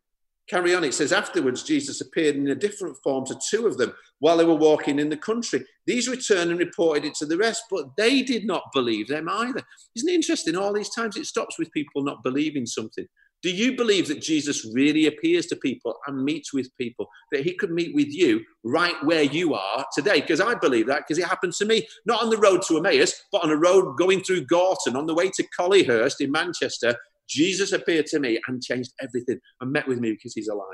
Carry 0.49 0.75
on, 0.75 0.83
it 0.83 0.95
says, 0.95 1.13
afterwards, 1.13 1.63
Jesus 1.63 2.01
appeared 2.01 2.37
in 2.37 2.49
a 2.49 2.55
different 2.55 2.97
form 3.05 3.27
to 3.27 3.39
two 3.51 3.67
of 3.67 3.77
them 3.77 3.93
while 4.21 4.39
they 4.39 4.47
were 4.47 4.55
walking 4.55 4.99
in 4.99 5.11
the 5.11 5.17
country. 5.17 5.63
These 5.87 6.09
returned 6.09 6.51
and 6.51 6.59
reported 6.59 7.05
it 7.05 7.15
to 7.17 7.27
the 7.27 7.37
rest, 7.37 7.65
but 7.71 7.95
they 7.99 8.23
did 8.23 8.47
not 8.47 8.63
believe 8.73 9.09
them 9.09 9.29
either. 9.29 9.63
Isn't 9.95 10.09
it 10.09 10.15
interesting? 10.15 10.57
All 10.57 10.73
these 10.73 10.95
times 10.95 11.19
it 11.19 11.27
stops 11.27 11.59
with 11.59 11.71
people 11.73 12.03
not 12.03 12.23
believing 12.23 12.65
something. 12.65 13.07
Do 13.43 13.51
you 13.51 13.77
believe 13.77 14.09
that 14.09 14.21
Jesus 14.21 14.69
really 14.75 15.07
appears 15.07 15.47
to 15.47 15.57
people 15.57 15.95
and 16.07 16.25
meets 16.25 16.53
with 16.53 16.77
people, 16.77 17.09
that 17.31 17.45
he 17.45 17.55
could 17.55 17.71
meet 17.71 17.95
with 17.95 18.09
you 18.09 18.41
right 18.65 18.97
where 19.05 19.23
you 19.23 19.55
are 19.55 19.87
today? 19.95 20.21
Because 20.21 20.41
I 20.41 20.55
believe 20.57 20.89
that 20.89 21.05
because 21.07 21.23
it 21.23 21.29
happened 21.29 21.53
to 21.55 21.65
me, 21.65 21.87
not 22.05 22.23
on 22.23 22.31
the 22.31 22.37
road 22.37 22.63
to 22.67 22.79
Emmaus, 22.79 23.15
but 23.31 23.45
on 23.45 23.51
a 23.51 23.57
road 23.57 23.97
going 23.97 24.23
through 24.23 24.47
Gorton 24.47 24.97
on 24.97 25.07
the 25.07 25.15
way 25.15 25.31
to 25.31 25.47
Collyhurst 25.59 26.21
in 26.21 26.33
Manchester. 26.33 26.97
Jesus 27.29 27.73
appeared 27.73 28.07
to 28.07 28.19
me 28.19 28.41
and 28.49 28.63
changed 28.63 28.93
everything 29.01 29.39
and 29.61 29.71
met 29.71 29.87
with 29.87 30.01
me 30.01 30.13
because 30.13 30.35
he's 30.35 30.49
alive. 30.49 30.67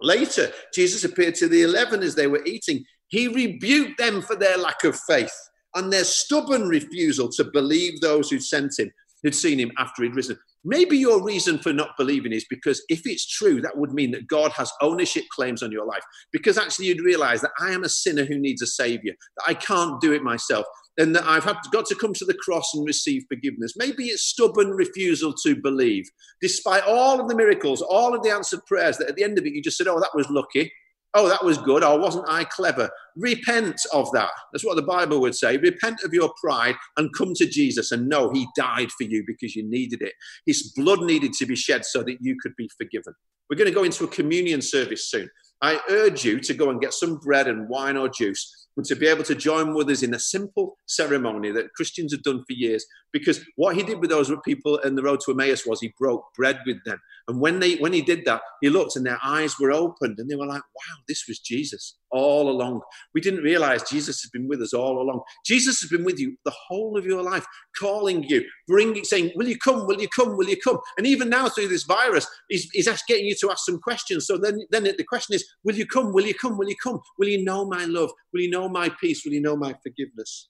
Later, 0.00 0.50
Jesus 0.74 1.04
appeared 1.04 1.34
to 1.36 1.48
the 1.48 1.62
11 1.62 2.02
as 2.02 2.14
they 2.14 2.26
were 2.26 2.44
eating. 2.44 2.84
He 3.08 3.28
rebuked 3.28 3.98
them 3.98 4.22
for 4.22 4.34
their 4.34 4.56
lack 4.56 4.82
of 4.84 4.98
faith 4.98 5.32
and 5.74 5.92
their 5.92 6.04
stubborn 6.04 6.68
refusal 6.68 7.28
to 7.30 7.44
believe 7.44 8.00
those 8.00 8.30
who 8.30 8.40
sent 8.40 8.78
him, 8.78 8.90
who'd 9.22 9.34
seen 9.34 9.58
him 9.58 9.70
after 9.78 10.02
he'd 10.02 10.16
risen. 10.16 10.38
Maybe 10.64 10.98
your 10.98 11.22
reason 11.22 11.58
for 11.58 11.72
not 11.72 11.96
believing 11.96 12.32
is 12.32 12.44
because 12.48 12.82
if 12.88 13.02
it's 13.04 13.26
true, 13.26 13.60
that 13.60 13.76
would 13.76 13.92
mean 13.92 14.10
that 14.10 14.26
God 14.26 14.52
has 14.52 14.72
ownership 14.82 15.24
claims 15.34 15.62
on 15.62 15.72
your 15.72 15.86
life. 15.86 16.02
Because 16.32 16.58
actually, 16.58 16.86
you'd 16.86 17.00
realize 17.00 17.40
that 17.42 17.52
I 17.60 17.70
am 17.70 17.84
a 17.84 17.88
sinner 17.88 18.24
who 18.24 18.38
needs 18.38 18.62
a 18.62 18.66
savior, 18.66 19.14
that 19.36 19.44
I 19.46 19.54
can't 19.54 20.00
do 20.00 20.12
it 20.12 20.22
myself, 20.22 20.66
and 20.98 21.14
that 21.14 21.24
I've 21.24 21.44
had, 21.44 21.56
got 21.72 21.86
to 21.86 21.94
come 21.94 22.12
to 22.14 22.24
the 22.24 22.34
cross 22.34 22.74
and 22.74 22.84
receive 22.84 23.22
forgiveness. 23.28 23.74
Maybe 23.76 24.06
it's 24.06 24.22
stubborn 24.22 24.70
refusal 24.70 25.32
to 25.44 25.54
believe, 25.54 26.04
despite 26.40 26.82
all 26.82 27.20
of 27.20 27.28
the 27.28 27.36
miracles, 27.36 27.80
all 27.80 28.14
of 28.14 28.22
the 28.22 28.30
answered 28.30 28.66
prayers, 28.66 28.98
that 28.98 29.08
at 29.08 29.16
the 29.16 29.24
end 29.24 29.38
of 29.38 29.46
it, 29.46 29.52
you 29.52 29.62
just 29.62 29.78
said, 29.78 29.86
Oh, 29.86 30.00
that 30.00 30.14
was 30.14 30.28
lucky. 30.28 30.72
Oh, 31.20 31.28
that 31.28 31.44
was 31.44 31.58
good. 31.58 31.82
Or 31.82 31.98
wasn't 31.98 32.26
I 32.28 32.44
clever? 32.44 32.88
Repent 33.16 33.80
of 33.92 34.08
that. 34.12 34.30
That's 34.52 34.64
what 34.64 34.76
the 34.76 34.82
Bible 34.82 35.20
would 35.20 35.34
say. 35.34 35.56
Repent 35.56 36.04
of 36.04 36.14
your 36.14 36.32
pride 36.40 36.76
and 36.96 37.12
come 37.12 37.34
to 37.34 37.46
Jesus 37.46 37.90
and 37.90 38.08
know 38.08 38.30
He 38.30 38.46
died 38.56 38.92
for 38.92 39.02
you 39.02 39.24
because 39.26 39.56
you 39.56 39.68
needed 39.68 40.00
it. 40.00 40.12
His 40.46 40.72
blood 40.76 41.00
needed 41.00 41.32
to 41.32 41.46
be 41.46 41.56
shed 41.56 41.84
so 41.84 42.04
that 42.04 42.18
you 42.20 42.36
could 42.40 42.52
be 42.56 42.70
forgiven. 42.78 43.14
We're 43.50 43.56
going 43.56 43.68
to 43.68 43.74
go 43.74 43.82
into 43.82 44.04
a 44.04 44.08
communion 44.08 44.62
service 44.62 45.10
soon. 45.10 45.28
I 45.60 45.80
urge 45.90 46.24
you 46.24 46.38
to 46.38 46.54
go 46.54 46.70
and 46.70 46.80
get 46.80 46.92
some 46.92 47.16
bread 47.16 47.48
and 47.48 47.68
wine 47.68 47.96
or 47.96 48.08
juice 48.08 48.67
and 48.78 48.86
to 48.86 48.94
be 48.94 49.08
able 49.08 49.24
to 49.24 49.34
join 49.34 49.74
with 49.74 49.90
us 49.90 50.04
in 50.04 50.14
a 50.14 50.18
simple 50.20 50.78
ceremony 50.86 51.50
that 51.50 51.74
Christians 51.74 52.12
have 52.12 52.22
done 52.22 52.44
for 52.46 52.52
years. 52.52 52.86
Because 53.12 53.40
what 53.56 53.74
he 53.74 53.82
did 53.82 54.00
with 54.00 54.08
those 54.08 54.32
people 54.44 54.78
in 54.78 54.94
the 54.94 55.02
road 55.02 55.18
to 55.24 55.32
Emmaus 55.32 55.66
was 55.66 55.80
he 55.80 55.92
broke 55.98 56.24
bread 56.36 56.60
with 56.64 56.82
them. 56.84 57.00
And 57.26 57.40
when 57.40 57.58
they 57.58 57.74
when 57.76 57.92
he 57.92 58.02
did 58.02 58.24
that, 58.26 58.40
he 58.60 58.70
looked 58.70 58.94
and 58.94 59.04
their 59.04 59.18
eyes 59.24 59.58
were 59.58 59.72
opened 59.72 60.20
and 60.20 60.30
they 60.30 60.36
were 60.36 60.46
like, 60.46 60.62
wow, 60.62 60.96
this 61.08 61.24
was 61.26 61.40
Jesus 61.40 61.96
all 62.10 62.50
along. 62.50 62.80
We 63.14 63.20
didn't 63.20 63.42
realize 63.42 63.88
Jesus 63.88 64.22
has 64.22 64.30
been 64.30 64.48
with 64.48 64.62
us 64.62 64.72
all 64.72 65.00
along. 65.00 65.22
Jesus 65.44 65.80
has 65.80 65.90
been 65.90 66.04
with 66.04 66.18
you 66.18 66.36
the 66.44 66.54
whole 66.68 66.96
of 66.96 67.06
your 67.06 67.22
life, 67.22 67.44
calling 67.78 68.24
you, 68.24 68.44
bringing, 68.66 69.04
saying, 69.04 69.32
Will 69.34 69.48
you 69.48 69.58
come? 69.58 69.86
Will 69.86 70.00
you 70.00 70.08
come? 70.08 70.36
Will 70.36 70.48
you 70.48 70.56
come? 70.62 70.78
And 70.96 71.06
even 71.06 71.28
now 71.28 71.48
through 71.48 71.68
this 71.68 71.84
virus, 71.84 72.26
he's, 72.48 72.68
he's 72.72 72.88
getting 73.08 73.26
you 73.26 73.34
to 73.40 73.50
ask 73.50 73.64
some 73.64 73.80
questions. 73.80 74.26
So 74.26 74.38
then, 74.38 74.60
then 74.70 74.84
the 74.84 75.04
question 75.04 75.34
is, 75.34 75.44
Will 75.64 75.76
you 75.76 75.86
come? 75.86 76.12
Will 76.12 76.26
you 76.26 76.34
come? 76.34 76.56
Will 76.56 76.68
you 76.68 76.76
come? 76.82 77.00
Will 77.18 77.28
you 77.28 77.44
know 77.44 77.64
my 77.64 77.84
love? 77.84 78.10
Will 78.32 78.40
you 78.40 78.50
know 78.50 78.68
my 78.68 78.90
peace? 79.00 79.24
Will 79.24 79.32
you 79.32 79.40
know 79.40 79.56
my 79.56 79.74
forgiveness? 79.82 80.48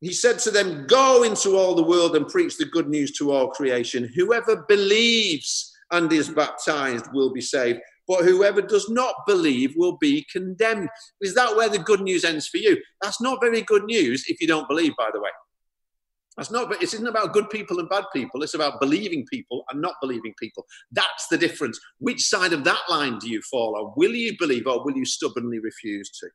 He 0.00 0.12
said 0.12 0.38
to 0.40 0.50
them, 0.50 0.86
Go 0.86 1.22
into 1.22 1.56
all 1.56 1.74
the 1.74 1.82
world 1.82 2.16
and 2.16 2.28
preach 2.28 2.58
the 2.58 2.66
good 2.66 2.88
news 2.88 3.12
to 3.12 3.32
all 3.32 3.48
creation. 3.48 4.10
Whoever 4.14 4.64
believes 4.68 5.72
and 5.90 6.12
is 6.12 6.28
baptized 6.28 7.06
will 7.12 7.32
be 7.32 7.40
saved 7.40 7.80
but 8.06 8.24
whoever 8.24 8.62
does 8.62 8.88
not 8.88 9.14
believe 9.26 9.74
will 9.76 9.96
be 9.98 10.26
condemned. 10.30 10.88
Is 11.20 11.34
that 11.34 11.56
where 11.56 11.68
the 11.68 11.78
good 11.78 12.00
news 12.00 12.24
ends 12.24 12.48
for 12.48 12.58
you? 12.58 12.78
That's 13.02 13.20
not 13.20 13.40
very 13.40 13.62
good 13.62 13.84
news 13.84 14.24
if 14.28 14.40
you 14.40 14.46
don't 14.46 14.68
believe, 14.68 14.92
by 14.96 15.08
the 15.12 15.20
way. 15.20 15.30
That's 16.36 16.50
not, 16.50 16.68
but 16.68 16.82
it 16.82 16.92
isn't 16.92 17.06
about 17.06 17.32
good 17.32 17.48
people 17.48 17.78
and 17.80 17.88
bad 17.88 18.04
people. 18.12 18.42
It's 18.42 18.54
about 18.54 18.78
believing 18.78 19.24
people 19.32 19.64
and 19.70 19.80
not 19.80 19.94
believing 20.02 20.34
people. 20.38 20.66
That's 20.92 21.28
the 21.28 21.38
difference. 21.38 21.80
Which 21.98 22.22
side 22.22 22.52
of 22.52 22.62
that 22.64 22.82
line 22.90 23.18
do 23.18 23.30
you 23.30 23.40
fall 23.42 23.74
on? 23.76 23.94
Will 23.96 24.14
you 24.14 24.36
believe 24.38 24.66
or 24.66 24.84
will 24.84 24.96
you 24.96 25.06
stubbornly 25.06 25.60
refuse 25.60 26.10
to? 26.20 26.28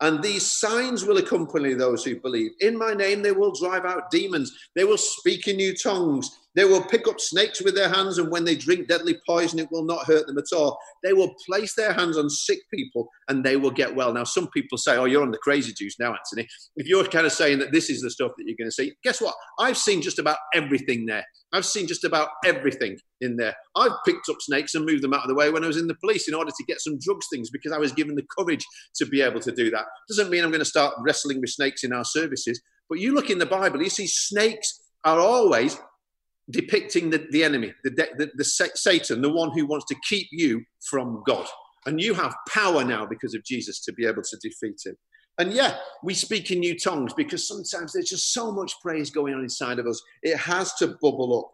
And 0.00 0.22
these 0.22 0.58
signs 0.58 1.04
will 1.04 1.18
accompany 1.18 1.74
those 1.74 2.04
who 2.04 2.20
believe. 2.20 2.52
In 2.60 2.78
my 2.78 2.94
name, 2.94 3.22
they 3.22 3.32
will 3.32 3.52
drive 3.52 3.84
out 3.84 4.10
demons. 4.10 4.52
They 4.74 4.84
will 4.84 4.98
speak 4.98 5.48
in 5.48 5.56
new 5.56 5.74
tongues. 5.74 6.30
They 6.54 6.64
will 6.64 6.82
pick 6.82 7.08
up 7.08 7.20
snakes 7.20 7.60
with 7.62 7.74
their 7.74 7.88
hands, 7.88 8.18
and 8.18 8.30
when 8.30 8.44
they 8.44 8.54
drink 8.54 8.88
deadly 8.88 9.16
poison, 9.26 9.58
it 9.58 9.70
will 9.70 9.84
not 9.84 10.06
hurt 10.06 10.26
them 10.26 10.38
at 10.38 10.56
all. 10.56 10.78
They 11.02 11.12
will 11.12 11.34
place 11.46 11.74
their 11.74 11.92
hands 11.92 12.16
on 12.16 12.30
sick 12.30 12.60
people 12.72 13.08
and 13.28 13.44
they 13.44 13.56
will 13.56 13.70
get 13.70 13.94
well. 13.94 14.12
Now, 14.12 14.24
some 14.24 14.48
people 14.48 14.78
say, 14.78 14.96
Oh, 14.96 15.04
you're 15.04 15.22
on 15.22 15.30
the 15.30 15.38
crazy 15.38 15.72
juice 15.72 15.96
now, 15.98 16.14
Anthony. 16.14 16.48
If 16.76 16.86
you're 16.86 17.04
kind 17.04 17.26
of 17.26 17.32
saying 17.32 17.58
that 17.58 17.72
this 17.72 17.90
is 17.90 18.02
the 18.02 18.10
stuff 18.10 18.32
that 18.36 18.44
you're 18.46 18.56
going 18.58 18.68
to 18.68 18.74
see, 18.74 18.94
guess 19.02 19.20
what? 19.20 19.34
I've 19.58 19.76
seen 19.76 20.02
just 20.02 20.18
about 20.18 20.38
everything 20.54 21.06
there. 21.06 21.24
I've 21.52 21.66
seen 21.66 21.86
just 21.86 22.04
about 22.04 22.30
everything 22.44 22.98
in 23.20 23.36
there. 23.36 23.54
I've 23.76 23.92
picked 24.04 24.28
up 24.28 24.36
snakes 24.40 24.74
and 24.74 24.84
moved 24.84 25.02
them 25.02 25.14
out 25.14 25.22
of 25.22 25.28
the 25.28 25.34
way 25.34 25.50
when 25.50 25.64
I 25.64 25.68
was 25.68 25.76
in 25.76 25.86
the 25.86 25.94
police 25.96 26.28
in 26.28 26.34
order 26.34 26.50
to 26.50 26.64
get 26.64 26.80
some 26.80 26.98
drugs 26.98 27.26
things 27.32 27.50
because 27.50 27.72
I 27.72 27.78
was 27.78 27.92
given 27.92 28.16
the 28.16 28.26
courage 28.36 28.64
to 28.96 29.06
be 29.06 29.20
able 29.22 29.40
to 29.40 29.52
do 29.52 29.70
that. 29.70 29.84
Doesn't 30.08 30.30
mean 30.30 30.42
I'm 30.42 30.50
going 30.50 30.60
to 30.60 30.64
start 30.64 30.94
wrestling 31.00 31.40
with 31.40 31.50
snakes 31.50 31.84
in 31.84 31.92
our 31.92 32.04
services, 32.04 32.60
but 32.88 32.98
you 32.98 33.14
look 33.14 33.30
in 33.30 33.38
the 33.38 33.46
Bible, 33.46 33.82
you 33.82 33.90
see 33.90 34.06
snakes 34.06 34.82
are 35.04 35.20
always 35.20 35.78
depicting 36.50 37.10
the, 37.10 37.26
the 37.30 37.42
enemy, 37.42 37.72
the, 37.84 37.90
the, 37.90 38.30
the 38.34 38.44
Satan, 38.44 39.22
the 39.22 39.32
one 39.32 39.50
who 39.50 39.66
wants 39.66 39.86
to 39.86 39.96
keep 40.08 40.28
you 40.30 40.62
from 40.88 41.22
God. 41.26 41.46
And 41.86 42.00
you 42.00 42.14
have 42.14 42.34
power 42.48 42.84
now 42.84 43.06
because 43.06 43.34
of 43.34 43.44
Jesus 43.44 43.80
to 43.84 43.92
be 43.92 44.06
able 44.06 44.22
to 44.22 44.36
defeat 44.42 44.80
him. 44.84 44.96
And 45.38 45.52
yeah, 45.52 45.78
we 46.02 46.14
speak 46.14 46.50
in 46.50 46.60
new 46.60 46.78
tongues 46.78 47.12
because 47.12 47.46
sometimes 47.48 47.92
there's 47.92 48.08
just 48.08 48.32
so 48.32 48.52
much 48.52 48.74
praise 48.80 49.10
going 49.10 49.34
on 49.34 49.42
inside 49.42 49.78
of 49.78 49.86
us. 49.86 50.00
It 50.22 50.36
has 50.36 50.74
to 50.74 50.96
bubble 51.02 51.38
up. 51.38 51.50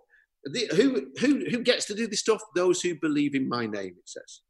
The, 0.53 0.68
who, 0.74 1.07
who, 1.18 1.44
who 1.50 1.62
gets 1.62 1.87
to 1.87 1.94
do 1.94 2.07
this 2.07 2.20
stuff? 2.20 2.40
Those 2.55 2.81
who 2.81 2.94
believe 2.94 3.35
in 3.35 3.48
my 3.48 3.66
name, 3.66 3.94
it 3.96 4.09
says. 4.09 4.40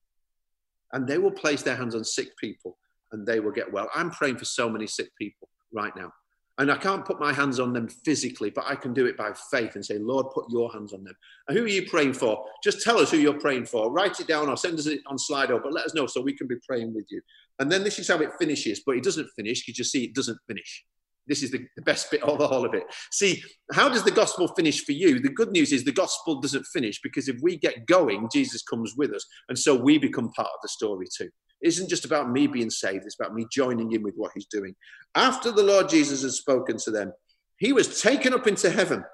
And 0.93 1.07
they 1.07 1.19
will 1.19 1.31
place 1.31 1.63
their 1.63 1.77
hands 1.77 1.95
on 1.95 2.05
sick 2.05 2.37
people 2.39 2.77
and 3.13 3.27
they 3.27 3.41
will 3.41 3.53
get 3.53 3.73
well. 3.73 3.89
I'm 3.95 4.11
praying 4.11 4.39
for 4.39 4.45
so 4.45 4.69
many 4.69 4.87
sick 4.87 5.11
people 5.17 5.49
right 5.73 5.95
now. 5.97 6.13
And 6.61 6.71
I 6.71 6.77
can't 6.77 7.07
put 7.07 7.19
my 7.19 7.33
hands 7.33 7.59
on 7.59 7.73
them 7.73 7.89
physically, 7.89 8.51
but 8.51 8.67
I 8.69 8.75
can 8.75 8.93
do 8.93 9.07
it 9.07 9.17
by 9.17 9.33
faith 9.51 9.77
and 9.77 9.85
say, 9.85 9.97
Lord, 9.97 10.27
put 10.35 10.45
your 10.51 10.71
hands 10.71 10.93
on 10.93 11.03
them. 11.03 11.15
And 11.49 11.57
who 11.57 11.65
are 11.65 11.69
you 11.69 11.89
praying 11.89 12.13
for? 12.13 12.45
Just 12.63 12.83
tell 12.83 12.99
us 12.99 13.11
who 13.11 13.17
you're 13.17 13.41
praying 13.41 13.65
for. 13.65 13.91
Write 13.91 14.21
it 14.21 14.29
down 14.29 14.51
or 14.51 14.59
send 14.59 14.79
us 14.79 14.85
it 14.85 15.01
on 15.07 15.17
Slido, 15.17 15.63
but 15.63 15.73
let 15.73 15.87
us 15.87 15.95
know 15.95 16.07
so 16.07 16.21
we 16.21 16.37
can 16.37 16.47
be 16.47 16.57
praying 16.69 16.93
with 16.93 17.07
you. 17.09 17.23
And 17.61 17.73
then 17.73 17.83
this 17.83 17.99
is 17.99 18.09
how 18.09 18.19
it 18.19 18.35
finishes, 18.39 18.83
but 18.85 18.95
it 18.95 19.03
doesn't 19.03 19.31
finish. 19.35 19.65
because 19.65 19.79
You 19.79 19.85
see 19.85 20.05
it 20.05 20.15
doesn't 20.15 20.37
finish. 20.47 20.85
This 21.27 21.43
is 21.43 21.51
the, 21.51 21.67
the 21.77 21.83
best 21.83 22.11
bit 22.11 22.23
of 22.25 22.43
all 22.43 22.67
of 22.67 22.75
it. 22.75 22.85
See, 23.11 23.43
how 23.73 23.89
does 23.89 24.05
the 24.05 24.11
gospel 24.11 24.47
finish 24.49 24.85
for 24.85 24.93
you? 24.93 25.19
The 25.19 25.31
good 25.31 25.53
news 25.53 25.73
is 25.73 25.85
the 25.85 25.93
gospel 25.93 26.43
doesn't 26.43 26.67
finish 26.67 27.01
because 27.03 27.27
if 27.27 27.37
we 27.41 27.57
get 27.57 27.87
going, 27.87 28.29
Jesus 28.31 28.63
comes 28.63 28.97
with 28.99 29.15
us. 29.15 29.25
And 29.49 29.59
so 29.59 29.75
we 29.75 29.97
become 29.97 30.31
part 30.33 30.49
of 30.49 30.61
the 30.63 30.69
story 30.69 31.07
too. 31.11 31.31
Isn't 31.63 31.91
just 31.91 32.05
about 32.05 32.31
me 32.31 32.47
being 32.47 32.71
saved, 32.71 33.05
it's 33.05 33.19
about 33.21 33.35
me 33.35 33.47
joining 33.53 33.93
in 33.93 34.03
with 34.03 34.15
what 34.17 34.33
he's 34.35 34.47
doing. 34.47 34.75
After 35.15 35.51
the 35.51 35.63
Lord 35.63 35.89
Jesus 35.89 36.23
had 36.23 36.33
spoken 36.33 36.77
to 36.79 36.91
them, 36.91 37.13
he 37.59 37.73
was 37.73 38.01
taken 38.01 38.33
up 38.33 38.47
into 38.47 38.71
heaven 38.71 39.05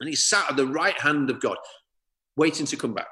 and 0.00 0.08
he 0.08 0.14
sat 0.14 0.50
at 0.50 0.56
the 0.56 0.66
right 0.66 0.98
hand 1.00 1.30
of 1.30 1.40
God, 1.40 1.56
waiting 2.36 2.66
to 2.66 2.76
come 2.76 2.94
back. 2.94 3.08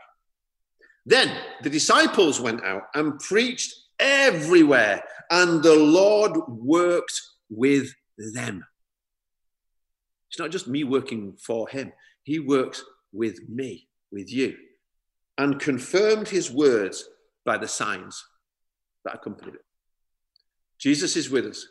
Then 1.07 1.35
the 1.63 1.71
disciples 1.71 2.41
went 2.41 2.65
out 2.65 2.83
and 2.95 3.19
preached 3.19 3.75
everywhere, 3.99 5.03
and 5.31 5.63
the 5.63 5.75
Lord 5.75 6.33
worked 6.49 7.21
with 7.49 7.91
them. 8.35 8.65
It's 10.31 10.39
not 10.39 10.51
just 10.51 10.69
me 10.69 10.85
working 10.85 11.35
for 11.43 11.69
him, 11.69 11.93
he 12.23 12.39
works 12.39 12.85
with 13.13 13.49
me, 13.49 13.89
with 14.13 14.31
you, 14.31 14.55
and 15.39 15.59
confirmed 15.59 16.29
his 16.29 16.51
words 16.51 17.09
by 17.47 17.57
the 17.57 17.69
signs 17.69 18.23
that 19.09 19.17
accompanied 19.17 19.55
it. 19.55 19.65
Jesus 20.79 21.17
is 21.17 21.31
with 21.31 21.47
us 21.47 21.67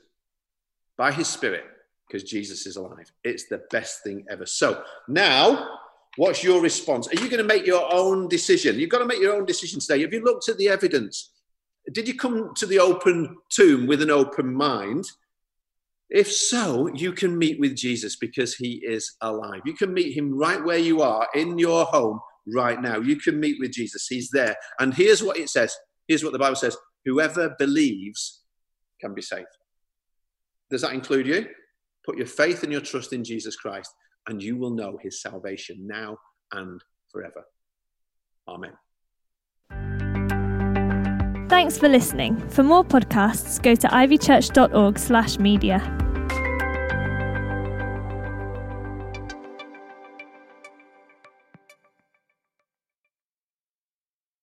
by 0.97 1.11
his 1.11 1.27
spirit 1.27 1.63
because 2.07 2.23
Jesus 2.23 2.65
is 2.65 2.75
alive. 2.75 3.11
It's 3.23 3.47
the 3.47 3.63
best 3.69 4.03
thing 4.03 4.25
ever. 4.29 4.45
So 4.45 4.83
now, 5.07 5.79
what's 6.15 6.43
your 6.43 6.61
response? 6.61 7.07
Are 7.07 7.21
you 7.21 7.29
going 7.29 7.37
to 7.37 7.43
make 7.43 7.65
your 7.65 7.93
own 7.93 8.27
decision? 8.27 8.79
You've 8.79 8.89
got 8.89 8.99
to 8.99 9.05
make 9.05 9.21
your 9.21 9.35
own 9.35 9.45
decision 9.45 9.79
today. 9.79 10.01
Have 10.01 10.13
you 10.13 10.23
looked 10.23 10.49
at 10.49 10.57
the 10.57 10.69
evidence? 10.69 11.31
Did 11.91 12.07
you 12.07 12.15
come 12.15 12.53
to 12.55 12.65
the 12.65 12.79
open 12.79 13.37
tomb 13.49 13.87
with 13.87 14.01
an 14.01 14.11
open 14.11 14.53
mind? 14.53 15.05
If 16.09 16.31
so, 16.31 16.87
you 16.93 17.11
can 17.11 17.37
meet 17.37 17.59
with 17.59 17.75
Jesus 17.75 18.15
because 18.15 18.55
he 18.55 18.81
is 18.85 19.15
alive. 19.21 19.61
You 19.65 19.73
can 19.73 19.93
meet 19.93 20.17
him 20.17 20.37
right 20.37 20.63
where 20.63 20.77
you 20.77 21.01
are 21.01 21.27
in 21.35 21.59
your 21.59 21.85
home 21.85 22.19
right 22.47 22.81
now. 22.81 22.97
You 22.99 23.17
can 23.17 23.39
meet 23.39 23.57
with 23.59 23.71
Jesus. 23.71 24.07
He's 24.07 24.29
there. 24.29 24.55
And 24.79 24.93
here's 24.93 25.21
what 25.21 25.37
it 25.37 25.49
says. 25.49 25.75
Here's 26.07 26.23
what 26.23 26.31
the 26.31 26.39
Bible 26.39 26.55
says 26.55 26.77
whoever 27.07 27.55
believes 27.57 28.43
can 28.99 29.13
be 29.13 29.21
saved. 29.21 29.47
Does 30.69 30.81
that 30.81 30.91
include 30.91 31.25
you? 31.25 31.47
Put 32.05 32.17
your 32.17 32.27
faith 32.27 32.63
and 32.63 32.71
your 32.71 32.81
trust 32.81 33.13
in 33.13 33.23
Jesus 33.23 33.55
Christ, 33.55 33.89
and 34.27 34.43
you 34.43 34.57
will 34.57 34.71
know 34.71 34.99
his 35.01 35.21
salvation 35.21 35.87
now 35.87 36.17
and 36.51 36.83
forever. 37.09 37.45
Amen. 38.49 38.73
Thanks 41.49 41.77
for 41.77 41.87
listening. 41.87 42.37
For 42.49 42.63
more 42.63 42.83
podcasts, 42.83 43.61
go 43.61 43.75
to 43.75 43.87
ivychurch.org/media. 43.87 46.06